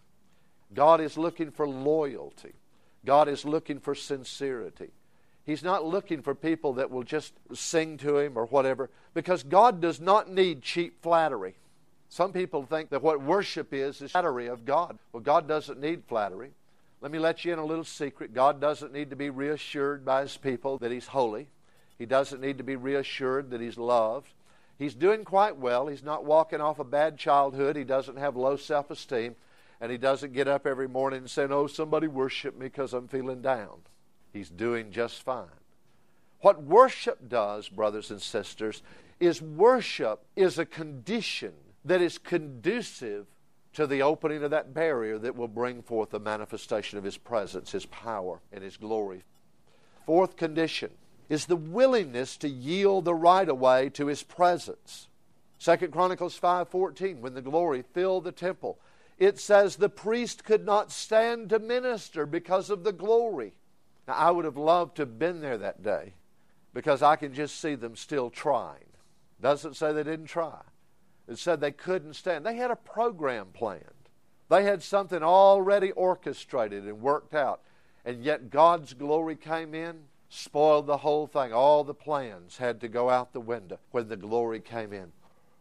God 0.72 1.00
is 1.00 1.18
looking 1.18 1.50
for 1.50 1.66
loyalty. 1.66 2.52
God 3.04 3.26
is 3.26 3.44
looking 3.44 3.80
for 3.80 3.96
sincerity. 3.96 4.90
He's 5.44 5.64
not 5.64 5.85
looking 5.85 6.22
for 6.22 6.37
people 6.37 6.74
that 6.74 6.92
will 6.92 7.02
just 7.02 7.33
sing 7.52 7.96
to 7.98 8.18
Him 8.18 8.38
or 8.38 8.46
whatever, 8.46 8.88
because 9.14 9.42
God 9.42 9.80
does 9.80 10.00
not 10.00 10.30
need 10.30 10.62
cheap 10.62 11.02
flattery. 11.02 11.56
Some 12.10 12.32
people 12.32 12.64
think 12.64 12.90
that 12.90 13.02
what 13.02 13.22
worship 13.22 13.72
is 13.72 14.02
is 14.02 14.10
flattery 14.10 14.48
of 14.48 14.64
God. 14.64 14.98
Well, 15.12 15.22
God 15.22 15.46
doesn't 15.46 15.80
need 15.80 16.02
flattery. 16.08 16.50
Let 17.00 17.12
me 17.12 17.20
let 17.20 17.44
you 17.44 17.52
in 17.52 17.60
a 17.60 17.64
little 17.64 17.84
secret. 17.84 18.34
God 18.34 18.60
doesn't 18.60 18.92
need 18.92 19.10
to 19.10 19.16
be 19.16 19.30
reassured 19.30 20.04
by 20.04 20.22
His 20.22 20.36
people 20.36 20.76
that 20.78 20.90
He's 20.90 21.06
holy. 21.06 21.46
He 21.98 22.06
doesn't 22.06 22.40
need 22.40 22.58
to 22.58 22.64
be 22.64 22.74
reassured 22.74 23.50
that 23.50 23.60
He's 23.60 23.78
loved. 23.78 24.32
He's 24.76 24.94
doing 24.94 25.24
quite 25.24 25.56
well. 25.56 25.86
He's 25.86 26.02
not 26.02 26.24
walking 26.24 26.60
off 26.60 26.80
a 26.80 26.84
bad 26.84 27.16
childhood. 27.16 27.76
He 27.76 27.84
doesn't 27.84 28.18
have 28.18 28.36
low 28.36 28.56
self 28.56 28.90
esteem. 28.90 29.36
And 29.80 29.92
he 29.92 29.96
doesn't 29.96 30.32
get 30.32 30.48
up 30.48 30.66
every 30.66 30.88
morning 30.88 31.20
and 31.20 31.30
say, 31.30 31.44
Oh, 31.44 31.68
somebody 31.68 32.08
worship 32.08 32.58
me 32.58 32.66
because 32.66 32.92
I'm 32.92 33.06
feeling 33.06 33.40
down. 33.40 33.82
He's 34.32 34.50
doing 34.50 34.90
just 34.90 35.22
fine. 35.22 35.46
What 36.40 36.62
worship 36.62 37.28
does, 37.28 37.68
brothers 37.68 38.10
and 38.10 38.20
sisters, 38.20 38.82
is 39.20 39.40
worship 39.40 40.24
is 40.34 40.58
a 40.58 40.66
condition 40.66 41.52
that 41.84 42.00
is 42.00 42.18
conducive 42.18 43.26
to 43.72 43.86
the 43.86 44.02
opening 44.02 44.42
of 44.42 44.50
that 44.50 44.74
barrier 44.74 45.18
that 45.18 45.36
will 45.36 45.48
bring 45.48 45.82
forth 45.82 46.10
the 46.10 46.20
manifestation 46.20 46.98
of 46.98 47.04
His 47.04 47.16
presence, 47.16 47.72
His 47.72 47.86
power, 47.86 48.40
and 48.52 48.64
His 48.64 48.76
glory. 48.76 49.22
Fourth 50.06 50.36
condition 50.36 50.90
is 51.28 51.46
the 51.46 51.56
willingness 51.56 52.36
to 52.38 52.48
yield 52.48 53.04
the 53.04 53.14
right 53.14 53.48
of 53.48 53.58
way 53.58 53.88
to 53.90 54.08
his 54.08 54.22
presence. 54.22 55.08
Second 55.58 55.92
Chronicles 55.92 56.38
5:14 56.38 57.20
when 57.20 57.34
the 57.34 57.40
glory 57.40 57.82
filled 57.82 58.24
the 58.24 58.32
temple 58.32 58.78
it 59.18 59.38
says 59.38 59.76
the 59.76 59.90
priest 59.90 60.44
could 60.44 60.64
not 60.64 60.90
stand 60.90 61.50
to 61.50 61.58
minister 61.58 62.24
because 62.24 62.70
of 62.70 62.84
the 62.84 62.92
glory. 62.92 63.52
Now 64.08 64.14
I 64.14 64.30
would 64.30 64.46
have 64.46 64.56
loved 64.56 64.96
to 64.96 65.02
have 65.02 65.18
been 65.18 65.40
there 65.40 65.58
that 65.58 65.82
day 65.82 66.14
because 66.72 67.02
I 67.02 67.16
can 67.16 67.34
just 67.34 67.60
see 67.60 67.74
them 67.74 67.96
still 67.96 68.30
trying. 68.30 68.86
Doesn't 69.40 69.76
say 69.76 69.92
they 69.92 70.02
didn't 70.02 70.26
try. 70.26 70.60
It 71.30 71.38
said 71.38 71.60
they 71.60 71.72
couldn't 71.72 72.14
stand. 72.14 72.44
They 72.44 72.56
had 72.56 72.70
a 72.70 72.76
program 72.76 73.46
planned. 73.54 73.84
They 74.50 74.64
had 74.64 74.82
something 74.82 75.22
already 75.22 75.92
orchestrated 75.92 76.84
and 76.84 77.00
worked 77.00 77.34
out. 77.34 77.60
And 78.04 78.22
yet 78.22 78.50
God's 78.50 78.92
glory 78.92 79.36
came 79.36 79.74
in 79.74 80.00
spoiled 80.30 80.86
the 80.86 80.96
whole 80.96 81.26
thing. 81.26 81.52
All 81.52 81.84
the 81.84 81.92
plans 81.92 82.56
had 82.56 82.80
to 82.80 82.88
go 82.88 83.10
out 83.10 83.32
the 83.32 83.40
window 83.40 83.78
when 83.90 84.08
the 84.08 84.16
glory 84.16 84.60
came 84.60 84.92
in. 84.92 85.12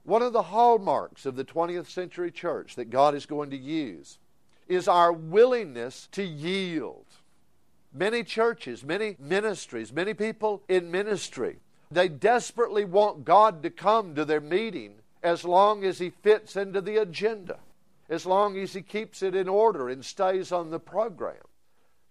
One 0.03 0.21
of 0.21 0.31
the 0.31 0.43
hallmarks 0.43 1.25
of 1.25 1.35
the 1.35 1.43
20th 1.43 1.87
century 1.87 2.31
church 2.31 2.75
that 2.75 2.89
God 2.89 3.15
is 3.15 3.25
going 3.25 3.49
to 3.49 3.57
use 3.57 4.19
is 4.67 4.87
our 4.87 5.11
willingness 5.11 6.07
to 6.13 6.23
yield. 6.23 7.05
Many 7.93 8.23
churches, 8.23 8.83
many 8.83 9.17
ministries, 9.19 9.91
many 9.91 10.13
people 10.13 10.61
in 10.69 10.91
ministry, 10.91 11.57
they 11.91 12.07
desperately 12.07 12.85
want 12.85 13.25
God 13.25 13.63
to 13.63 13.71
come 13.71 14.13
to 14.13 14.23
their 14.23 14.39
meeting 14.39 14.93
as 15.21 15.43
long 15.43 15.83
as 15.83 15.99
He 15.99 16.09
fits 16.09 16.55
into 16.55 16.81
the 16.81 16.97
agenda, 16.97 17.59
as 18.09 18.25
long 18.25 18.57
as 18.57 18.73
He 18.73 18.81
keeps 18.81 19.21
it 19.21 19.35
in 19.35 19.47
order 19.47 19.89
and 19.89 20.03
stays 20.03 20.51
on 20.51 20.69
the 20.69 20.79
program. 20.79 21.43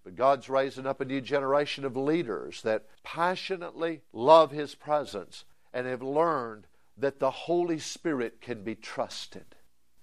But 0.04 0.16
God's 0.16 0.48
raising 0.48 0.86
up 0.86 1.00
a 1.00 1.04
new 1.04 1.20
generation 1.20 1.84
of 1.84 1.96
leaders 1.96 2.62
that 2.62 2.86
passionately 3.02 4.02
love 4.12 4.50
His 4.50 4.74
presence 4.74 5.44
and 5.72 5.86
have 5.86 6.02
learned 6.02 6.66
that 6.96 7.20
the 7.20 7.30
Holy 7.30 7.78
Spirit 7.78 8.40
can 8.40 8.62
be 8.64 8.74
trusted. 8.74 9.44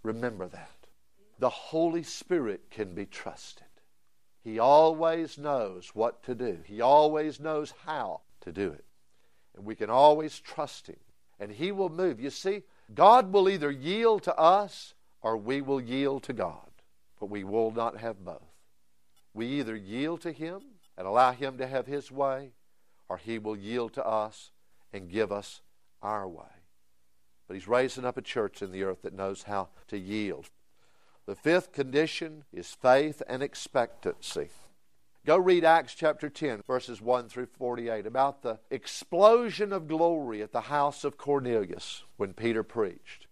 Remember 0.03 0.47
that. 0.47 0.70
The 1.39 1.49
Holy 1.49 2.03
Spirit 2.03 2.70
can 2.70 2.93
be 2.93 3.06
trusted. 3.06 3.66
He 4.43 4.60
always 4.60 5.38
knows 5.38 5.89
what 5.93 6.24
to 6.24 6.36
do, 6.36 6.60
He 6.66 6.82
always 6.82 7.39
knows 7.39 7.74
how 7.86 8.22
to 8.41 8.51
do 8.51 8.72
it. 8.72 8.86
And 9.56 9.66
we 9.66 9.76
can 9.76 9.89
always 9.89 10.39
trust 10.39 10.88
Him. 10.88 10.99
And 11.39 11.51
He 11.51 11.72
will 11.72 11.89
move. 11.89 12.20
You 12.20 12.30
see, 12.30 12.64
God 12.93 13.33
will 13.33 13.49
either 13.49 13.71
yield 13.71 14.23
to 14.23 14.38
us 14.38 14.93
or 15.21 15.38
we 15.38 15.61
will 15.61 15.81
yield 15.81 16.23
to 16.23 16.33
God. 16.33 16.69
But 17.19 17.29
we 17.29 17.43
will 17.43 17.71
not 17.71 17.97
have 17.97 18.23
both. 18.23 18.53
We 19.33 19.47
either 19.47 19.75
yield 19.75 20.21
to 20.21 20.31
Him 20.31 20.61
and 20.97 21.07
allow 21.07 21.31
Him 21.31 21.57
to 21.57 21.67
have 21.67 21.88
His 21.88 22.11
way, 22.11 22.51
or 23.09 23.17
He 23.17 23.39
will 23.39 23.55
yield 23.55 23.93
to 23.93 24.05
us 24.05 24.51
and 24.93 25.09
give 25.09 25.31
us 25.31 25.61
our 26.01 26.27
way. 26.27 26.45
But 27.47 27.55
He's 27.55 27.67
raising 27.67 28.05
up 28.05 28.17
a 28.17 28.21
church 28.21 28.61
in 28.61 28.71
the 28.71 28.83
earth 28.83 29.01
that 29.01 29.13
knows 29.13 29.43
how 29.43 29.69
to 29.88 29.97
yield. 29.97 30.49
The 31.25 31.36
fifth 31.36 31.71
condition 31.71 32.43
is 32.53 32.71
faith 32.71 33.23
and 33.27 33.41
expectancy. 33.41 34.49
Go 35.26 35.38
read 35.38 35.65
Acts 35.65 35.95
chapter 35.95 36.30
10, 36.30 36.61
verses 36.67 37.01
1 37.01 37.30
through 37.30 37.47
48, 37.47 38.05
about 38.05 38.43
the 38.43 38.59
explosion 38.69 39.73
of 39.73 39.88
glory 39.88 40.43
at 40.43 40.51
the 40.51 40.61
house 40.61 41.03
of 41.03 41.17
Cornelius 41.17 42.03
when 42.17 42.34
Peter 42.34 42.61
preached. 42.61 43.26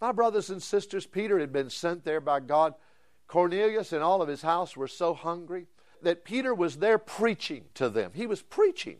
My 0.00 0.12
brothers 0.12 0.50
and 0.50 0.62
sisters, 0.62 1.04
Peter 1.04 1.40
had 1.40 1.52
been 1.52 1.68
sent 1.68 2.04
there 2.04 2.20
by 2.20 2.38
God. 2.38 2.74
Cornelius 3.26 3.92
and 3.92 4.04
all 4.04 4.22
of 4.22 4.28
his 4.28 4.42
house 4.42 4.76
were 4.76 4.86
so 4.86 5.14
hungry 5.14 5.66
that 6.00 6.24
Peter 6.24 6.54
was 6.54 6.76
there 6.76 6.98
preaching 6.98 7.64
to 7.74 7.88
them. 7.88 8.12
He 8.14 8.28
was 8.28 8.42
preaching. 8.42 8.98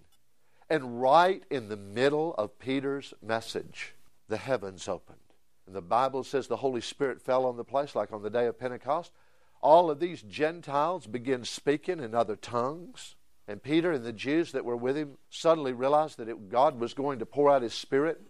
And 0.69 1.01
right 1.01 1.45
in 1.49 1.69
the 1.69 1.77
middle 1.77 2.35
of 2.35 2.59
Peter's 2.59 3.15
message, 3.23 3.95
the 4.27 4.37
heavens 4.37 4.89
opened. 4.89 5.21
And 5.65 5.77
the 5.77 5.81
Bible 5.81 6.25
says 6.25 6.49
the 6.49 6.57
Holy 6.57 6.81
Spirit 6.81 7.23
fell 7.23 7.47
on 7.47 7.57
the 7.57 7.63
place 7.63 7.95
like 7.95 8.13
on 8.13 8.25
the 8.25 8.31
day 8.31 8.47
of 8.47 8.59
Pentecost 8.59 9.13
all 9.61 9.91
of 9.91 10.01
these 10.01 10.23
Gentiles 10.23 11.07
begin 11.07 11.45
speaking 11.45 12.01
in 12.01 12.15
other 12.15 12.37
tongues. 12.37 13.15
And 13.49 13.63
Peter 13.63 13.93
and 13.93 14.05
the 14.05 14.13
Jews 14.13 14.53
that 14.53 14.65
were 14.65 14.77
with 14.77 14.97
him 14.97 15.19
suddenly 15.31 15.73
realized 15.73 16.19
that 16.19 16.29
it, 16.29 16.51
God 16.51 16.81
was 16.81 16.95
going 16.95 17.21
to 17.21 17.27
pour 17.27 17.51
out 17.51 17.63
his 17.63 17.75
Spirit 17.75 18.21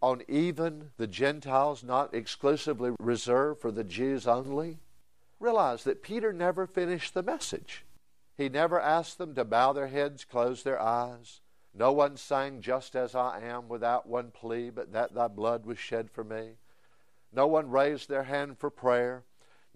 on 0.00 0.22
even 0.28 0.90
the 0.96 1.06
Gentiles, 1.06 1.82
not 1.82 2.14
exclusively 2.14 2.92
reserved 2.98 3.60
for 3.60 3.70
the 3.70 3.84
Jews 3.84 4.26
only. 4.26 4.78
Realize 5.40 5.84
that 5.84 6.02
Peter 6.02 6.32
never 6.32 6.66
finished 6.66 7.12
the 7.12 7.22
message. 7.22 7.84
He 8.36 8.48
never 8.48 8.80
asked 8.80 9.18
them 9.18 9.34
to 9.34 9.44
bow 9.44 9.72
their 9.72 9.88
heads, 9.88 10.24
close 10.24 10.62
their 10.62 10.80
eyes. 10.80 11.40
No 11.74 11.92
one 11.92 12.16
sang, 12.16 12.60
Just 12.62 12.96
as 12.96 13.14
I 13.14 13.40
am, 13.40 13.68
without 13.68 14.06
one 14.06 14.30
plea, 14.30 14.70
but 14.70 14.92
that 14.92 15.14
thy 15.14 15.28
blood 15.28 15.66
was 15.66 15.78
shed 15.78 16.10
for 16.10 16.24
me. 16.24 16.52
No 17.32 17.46
one 17.46 17.70
raised 17.70 18.08
their 18.08 18.22
hand 18.22 18.58
for 18.58 18.70
prayer. 18.70 19.24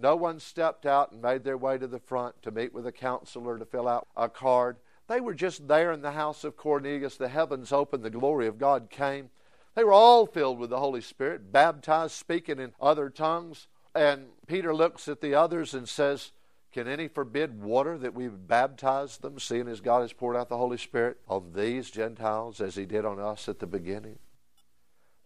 No 0.00 0.16
one 0.16 0.40
stepped 0.40 0.86
out 0.86 1.12
and 1.12 1.20
made 1.20 1.44
their 1.44 1.58
way 1.58 1.76
to 1.76 1.86
the 1.86 1.98
front 1.98 2.42
to 2.42 2.50
meet 2.50 2.72
with 2.72 2.86
a 2.86 2.92
counselor 2.92 3.58
to 3.58 3.66
fill 3.66 3.86
out 3.86 4.08
a 4.16 4.28
card. 4.28 4.78
They 5.08 5.20
were 5.20 5.34
just 5.34 5.68
there 5.68 5.92
in 5.92 6.00
the 6.00 6.12
house 6.12 6.42
of 6.44 6.56
Cornelius. 6.56 7.16
The 7.16 7.28
heavens 7.28 7.72
opened, 7.72 8.02
the 8.02 8.10
glory 8.10 8.46
of 8.46 8.58
God 8.58 8.88
came. 8.88 9.30
They 9.74 9.84
were 9.84 9.92
all 9.92 10.26
filled 10.26 10.58
with 10.58 10.70
the 10.70 10.78
Holy 10.78 11.00
Spirit, 11.00 11.52
baptized, 11.52 12.12
speaking 12.12 12.58
in 12.58 12.72
other 12.80 13.10
tongues. 13.10 13.68
And 13.94 14.28
Peter 14.46 14.74
looks 14.74 15.06
at 15.08 15.20
the 15.20 15.34
others 15.34 15.74
and 15.74 15.88
says, 15.88 16.32
Can 16.72 16.88
any 16.88 17.08
forbid 17.08 17.62
water 17.62 17.98
that 17.98 18.14
we 18.14 18.28
baptize 18.28 19.18
them, 19.18 19.38
seeing 19.38 19.68
as 19.68 19.80
God 19.80 20.00
has 20.00 20.12
poured 20.12 20.36
out 20.36 20.48
the 20.48 20.56
Holy 20.56 20.78
Spirit 20.78 21.18
on 21.28 21.52
these 21.54 21.90
Gentiles 21.90 22.60
as 22.60 22.76
he 22.76 22.86
did 22.86 23.04
on 23.04 23.20
us 23.20 23.48
at 23.48 23.58
the 23.58 23.66
beginning? 23.66 24.18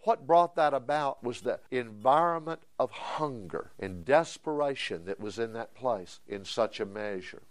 What 0.04 0.26
brought 0.26 0.54
that 0.56 0.74
about 0.74 1.24
was 1.24 1.40
the 1.40 1.60
environment 1.70 2.60
of 2.78 2.90
hunger 2.90 3.72
and 3.78 4.04
desperation 4.04 5.06
that 5.06 5.18
was 5.18 5.38
in 5.38 5.54
that 5.54 5.74
place 5.74 6.20
in 6.28 6.44
such 6.44 6.78
a 6.78 6.84
measure. 6.86 7.42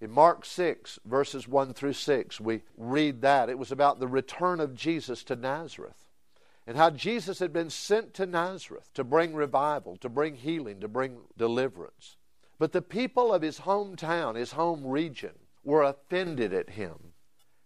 In 0.00 0.10
Mark 0.10 0.46
6, 0.46 0.98
verses 1.04 1.46
1 1.46 1.74
through 1.74 1.92
6, 1.92 2.40
we 2.40 2.62
read 2.76 3.20
that. 3.20 3.50
It 3.50 3.58
was 3.58 3.70
about 3.70 4.00
the 4.00 4.08
return 4.08 4.60
of 4.60 4.74
Jesus 4.74 5.22
to 5.24 5.36
Nazareth 5.36 6.08
and 6.66 6.76
how 6.76 6.88
Jesus 6.88 7.38
had 7.38 7.52
been 7.52 7.70
sent 7.70 8.14
to 8.14 8.24
Nazareth 8.24 8.88
to 8.94 9.04
bring 9.04 9.34
revival, 9.34 9.96
to 9.98 10.08
bring 10.08 10.36
healing, 10.36 10.80
to 10.80 10.88
bring 10.88 11.18
deliverance. 11.36 12.16
But 12.58 12.72
the 12.72 12.82
people 12.82 13.32
of 13.32 13.42
his 13.42 13.60
hometown, 13.60 14.36
his 14.36 14.52
home 14.52 14.86
region, 14.86 15.34
were 15.64 15.82
offended 15.82 16.54
at 16.54 16.70
him. 16.70 17.12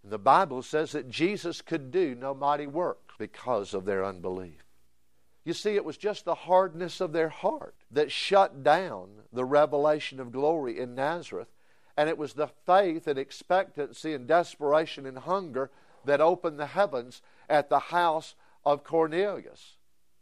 And 0.03 0.11
the 0.11 0.19
Bible 0.19 0.63
says 0.63 0.93
that 0.93 1.09
Jesus 1.09 1.63
could 1.63 1.93
do 1.93 2.17
no 2.17 2.35
mighty 2.35 2.67
work 2.67 3.12
because 3.23 3.73
of 3.73 3.85
their 3.85 4.05
unbelief. 4.05 4.65
You 5.45 5.53
see, 5.53 5.77
it 5.77 5.85
was 5.85 5.97
just 5.97 6.25
the 6.25 6.35
hardness 6.35 7.01
of 7.01 7.13
their 7.13 7.29
heart 7.29 7.77
that 7.93 8.11
shut 8.11 8.65
down 8.65 9.11
the 9.33 9.45
revelation 9.45 10.19
of 10.19 10.33
glory 10.33 10.81
in 10.81 10.97
Nazareth, 10.97 11.47
and 11.97 12.09
it 12.09 12.19
was 12.19 12.33
the 12.33 12.49
faith 12.49 13.07
and 13.07 13.21
expectancy 13.21 14.13
and 14.13 14.27
desperation 14.27 15.07
and 15.07 15.19
hunger 15.19 15.71
that 16.05 16.21
opened 16.21 16.59
the 16.59 16.67
heavens 16.67 17.23
at 17.49 17.69
the 17.69 17.79
house 17.79 18.35
of 18.65 18.83
Cornelius. 18.83 19.77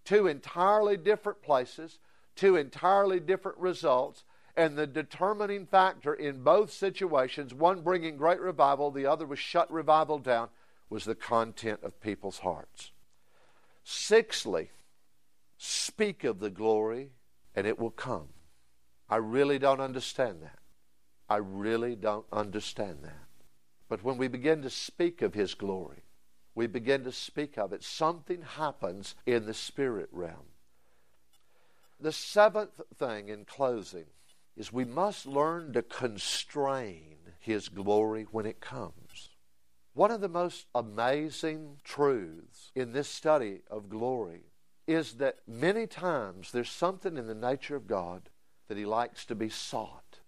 Two 0.04 0.26
entirely 0.26 0.98
different 0.98 1.40
places, 1.40 2.00
two 2.36 2.54
entirely 2.56 3.18
different 3.18 3.56
results, 3.56 4.24
and 4.58 4.76
the 4.76 4.86
determining 4.86 5.64
factor 5.64 6.12
in 6.12 6.42
both 6.42 6.70
situations, 6.70 7.54
one 7.54 7.80
bringing 7.80 8.18
great 8.18 8.40
revival, 8.40 8.90
the 8.90 9.06
other 9.06 9.24
was 9.24 9.38
shut 9.38 9.72
revival 9.72 10.18
down, 10.18 10.50
was 10.90 11.04
the 11.04 11.14
content 11.14 11.80
of 11.82 12.00
people's 12.00 12.40
hearts. 12.40 12.90
Sixthly, 13.84 14.70
speak 15.56 16.24
of 16.24 16.40
the 16.40 16.50
glory 16.50 17.10
and 17.54 17.66
it 17.66 17.78
will 17.78 17.90
come. 17.90 18.28
I 19.08 19.16
really 19.16 19.58
don't 19.58 19.80
understand 19.80 20.42
that. 20.42 20.58
I 21.28 21.36
really 21.36 21.94
don't 21.94 22.26
understand 22.32 22.98
that. 23.02 23.28
But 23.88 24.04
when 24.04 24.18
we 24.18 24.28
begin 24.28 24.62
to 24.62 24.70
speak 24.70 25.22
of 25.22 25.34
His 25.34 25.54
glory, 25.54 26.02
we 26.54 26.66
begin 26.66 27.04
to 27.04 27.12
speak 27.12 27.56
of 27.56 27.72
it. 27.72 27.82
Something 27.82 28.42
happens 28.42 29.14
in 29.26 29.46
the 29.46 29.54
spirit 29.54 30.08
realm. 30.12 30.46
The 32.00 32.12
seventh 32.12 32.80
thing 32.96 33.28
in 33.28 33.44
closing 33.44 34.06
is 34.56 34.72
we 34.72 34.84
must 34.84 35.26
learn 35.26 35.72
to 35.72 35.82
constrain 35.82 37.16
His 37.38 37.68
glory 37.68 38.26
when 38.30 38.46
it 38.46 38.60
comes. 38.60 38.94
One 39.92 40.10
of 40.10 40.20
the 40.20 40.28
most 40.28 40.66
amazing 40.74 41.78
truths 41.82 42.70
in 42.74 42.92
this 42.92 43.08
study 43.08 43.62
of 43.70 43.88
glory 43.88 44.44
is 44.86 45.14
that 45.14 45.38
many 45.46 45.86
times 45.86 46.52
there's 46.52 46.70
something 46.70 47.16
in 47.16 47.26
the 47.26 47.34
nature 47.34 47.76
of 47.76 47.86
God 47.86 48.30
that 48.68 48.78
He 48.78 48.84
likes 48.84 49.24
to 49.26 49.34
be 49.34 49.48
sought. 49.48 50.20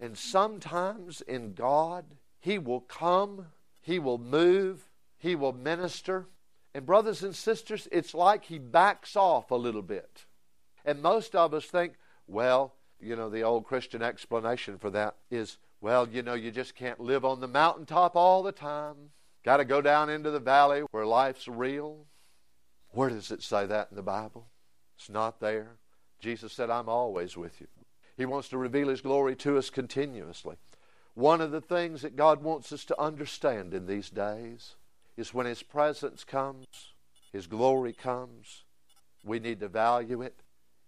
And 0.00 0.16
sometimes 0.16 1.20
in 1.22 1.54
God, 1.54 2.04
He 2.40 2.58
will 2.58 2.80
come, 2.80 3.46
He 3.80 3.98
will 3.98 4.18
move, 4.18 4.90
He 5.18 5.34
will 5.34 5.52
minister. 5.52 6.26
And, 6.72 6.86
brothers 6.86 7.22
and 7.22 7.34
sisters, 7.34 7.88
it's 7.92 8.14
like 8.14 8.44
He 8.44 8.58
backs 8.58 9.16
off 9.16 9.50
a 9.50 9.56
little 9.56 9.82
bit. 9.82 10.24
And 10.84 11.02
most 11.02 11.34
of 11.34 11.54
us 11.54 11.64
think, 11.66 11.94
well, 12.26 12.74
you 13.00 13.16
know, 13.16 13.28
the 13.28 13.42
old 13.42 13.64
Christian 13.64 14.02
explanation 14.02 14.78
for 14.78 14.90
that 14.90 15.16
is 15.30 15.58
well, 15.84 16.08
you 16.08 16.22
know, 16.22 16.32
you 16.32 16.50
just 16.50 16.74
can't 16.74 16.98
live 16.98 17.26
on 17.26 17.40
the 17.40 17.46
mountaintop 17.46 18.16
all 18.16 18.42
the 18.42 18.52
time. 18.52 19.10
Got 19.44 19.58
to 19.58 19.66
go 19.66 19.82
down 19.82 20.08
into 20.08 20.30
the 20.30 20.40
valley 20.40 20.80
where 20.92 21.04
life's 21.04 21.46
real. 21.46 22.06
Where 22.92 23.10
does 23.10 23.30
it 23.30 23.42
say 23.42 23.66
that 23.66 23.88
in 23.90 23.96
the 23.96 24.02
Bible? 24.02 24.46
It's 24.96 25.10
not 25.10 25.40
there. 25.40 25.76
Jesus 26.20 26.54
said, 26.54 26.70
I'm 26.70 26.88
always 26.88 27.36
with 27.36 27.60
you. 27.60 27.66
He 28.16 28.24
wants 28.24 28.48
to 28.48 28.56
reveal 28.56 28.88
His 28.88 29.02
glory 29.02 29.36
to 29.36 29.58
us 29.58 29.68
continuously. 29.68 30.56
One 31.12 31.42
of 31.42 31.50
the 31.50 31.60
things 31.60 32.00
that 32.00 32.16
God 32.16 32.42
wants 32.42 32.72
us 32.72 32.86
to 32.86 32.98
understand 32.98 33.74
in 33.74 33.84
these 33.84 34.08
days 34.08 34.76
is 35.18 35.34
when 35.34 35.44
His 35.44 35.62
presence 35.62 36.24
comes, 36.24 36.66
His 37.30 37.46
glory 37.46 37.92
comes, 37.92 38.64
we 39.22 39.38
need 39.38 39.60
to 39.60 39.68
value 39.68 40.22
it 40.22 40.40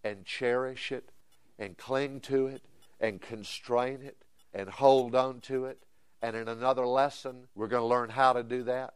and 0.03 0.25
cherish 0.25 0.91
it 0.91 1.13
and 1.59 1.77
cling 1.77 2.21
to 2.21 2.47
it 2.47 2.63
and 2.99 3.21
constrain 3.21 4.01
it 4.01 4.23
and 4.57 4.71
hold 4.71 5.15
on 5.15 5.41
to 5.43 5.67
it. 5.67 5.79
And 6.23 6.35
in 6.35 6.49
another 6.49 6.87
lesson, 6.87 7.47
we're 7.55 7.69
going 7.69 7.83
to 7.83 7.87
learn 7.87 8.09
how 8.09 8.33
to 8.33 8.43
do 8.43 8.63
that. 8.65 8.95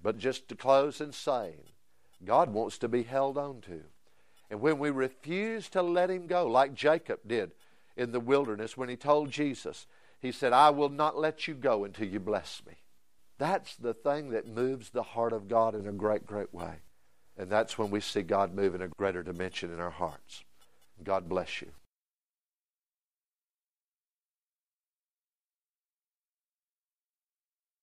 But 0.00 0.18
just 0.18 0.48
to 0.48 0.54
close 0.54 1.00
in 1.00 1.12
saying, 1.12 1.64
God 2.24 2.54
wants 2.54 2.78
to 2.78 2.88
be 2.88 3.02
held 3.02 3.36
on 3.36 3.60
to. 3.62 3.80
And 4.48 4.60
when 4.60 4.78
we 4.78 4.90
refuse 4.90 5.68
to 5.70 5.82
let 5.82 6.10
Him 6.10 6.28
go, 6.28 6.46
like 6.46 6.74
Jacob 6.74 7.20
did 7.26 7.50
in 7.96 8.12
the 8.12 8.20
wilderness 8.20 8.76
when 8.76 8.88
he 8.88 8.96
told 8.96 9.30
Jesus, 9.30 9.86
He 10.20 10.30
said, 10.30 10.52
I 10.52 10.70
will 10.70 10.88
not 10.88 11.18
let 11.18 11.48
you 11.48 11.54
go 11.54 11.84
until 11.84 12.06
you 12.06 12.20
bless 12.20 12.62
me. 12.66 12.74
That's 13.38 13.74
the 13.74 13.94
thing 13.94 14.30
that 14.30 14.46
moves 14.46 14.90
the 14.90 15.02
heart 15.02 15.32
of 15.32 15.48
God 15.48 15.74
in 15.74 15.88
a 15.88 15.92
great, 15.92 16.24
great 16.24 16.54
way. 16.54 16.76
And 17.36 17.50
that's 17.50 17.76
when 17.76 17.90
we 17.90 18.00
see 18.00 18.22
God 18.22 18.54
move 18.54 18.76
in 18.76 18.82
a 18.82 18.88
greater 18.88 19.24
dimension 19.24 19.72
in 19.72 19.80
our 19.80 19.90
hearts. 19.90 20.44
God 21.02 21.28
bless 21.28 21.60
you. 21.60 21.72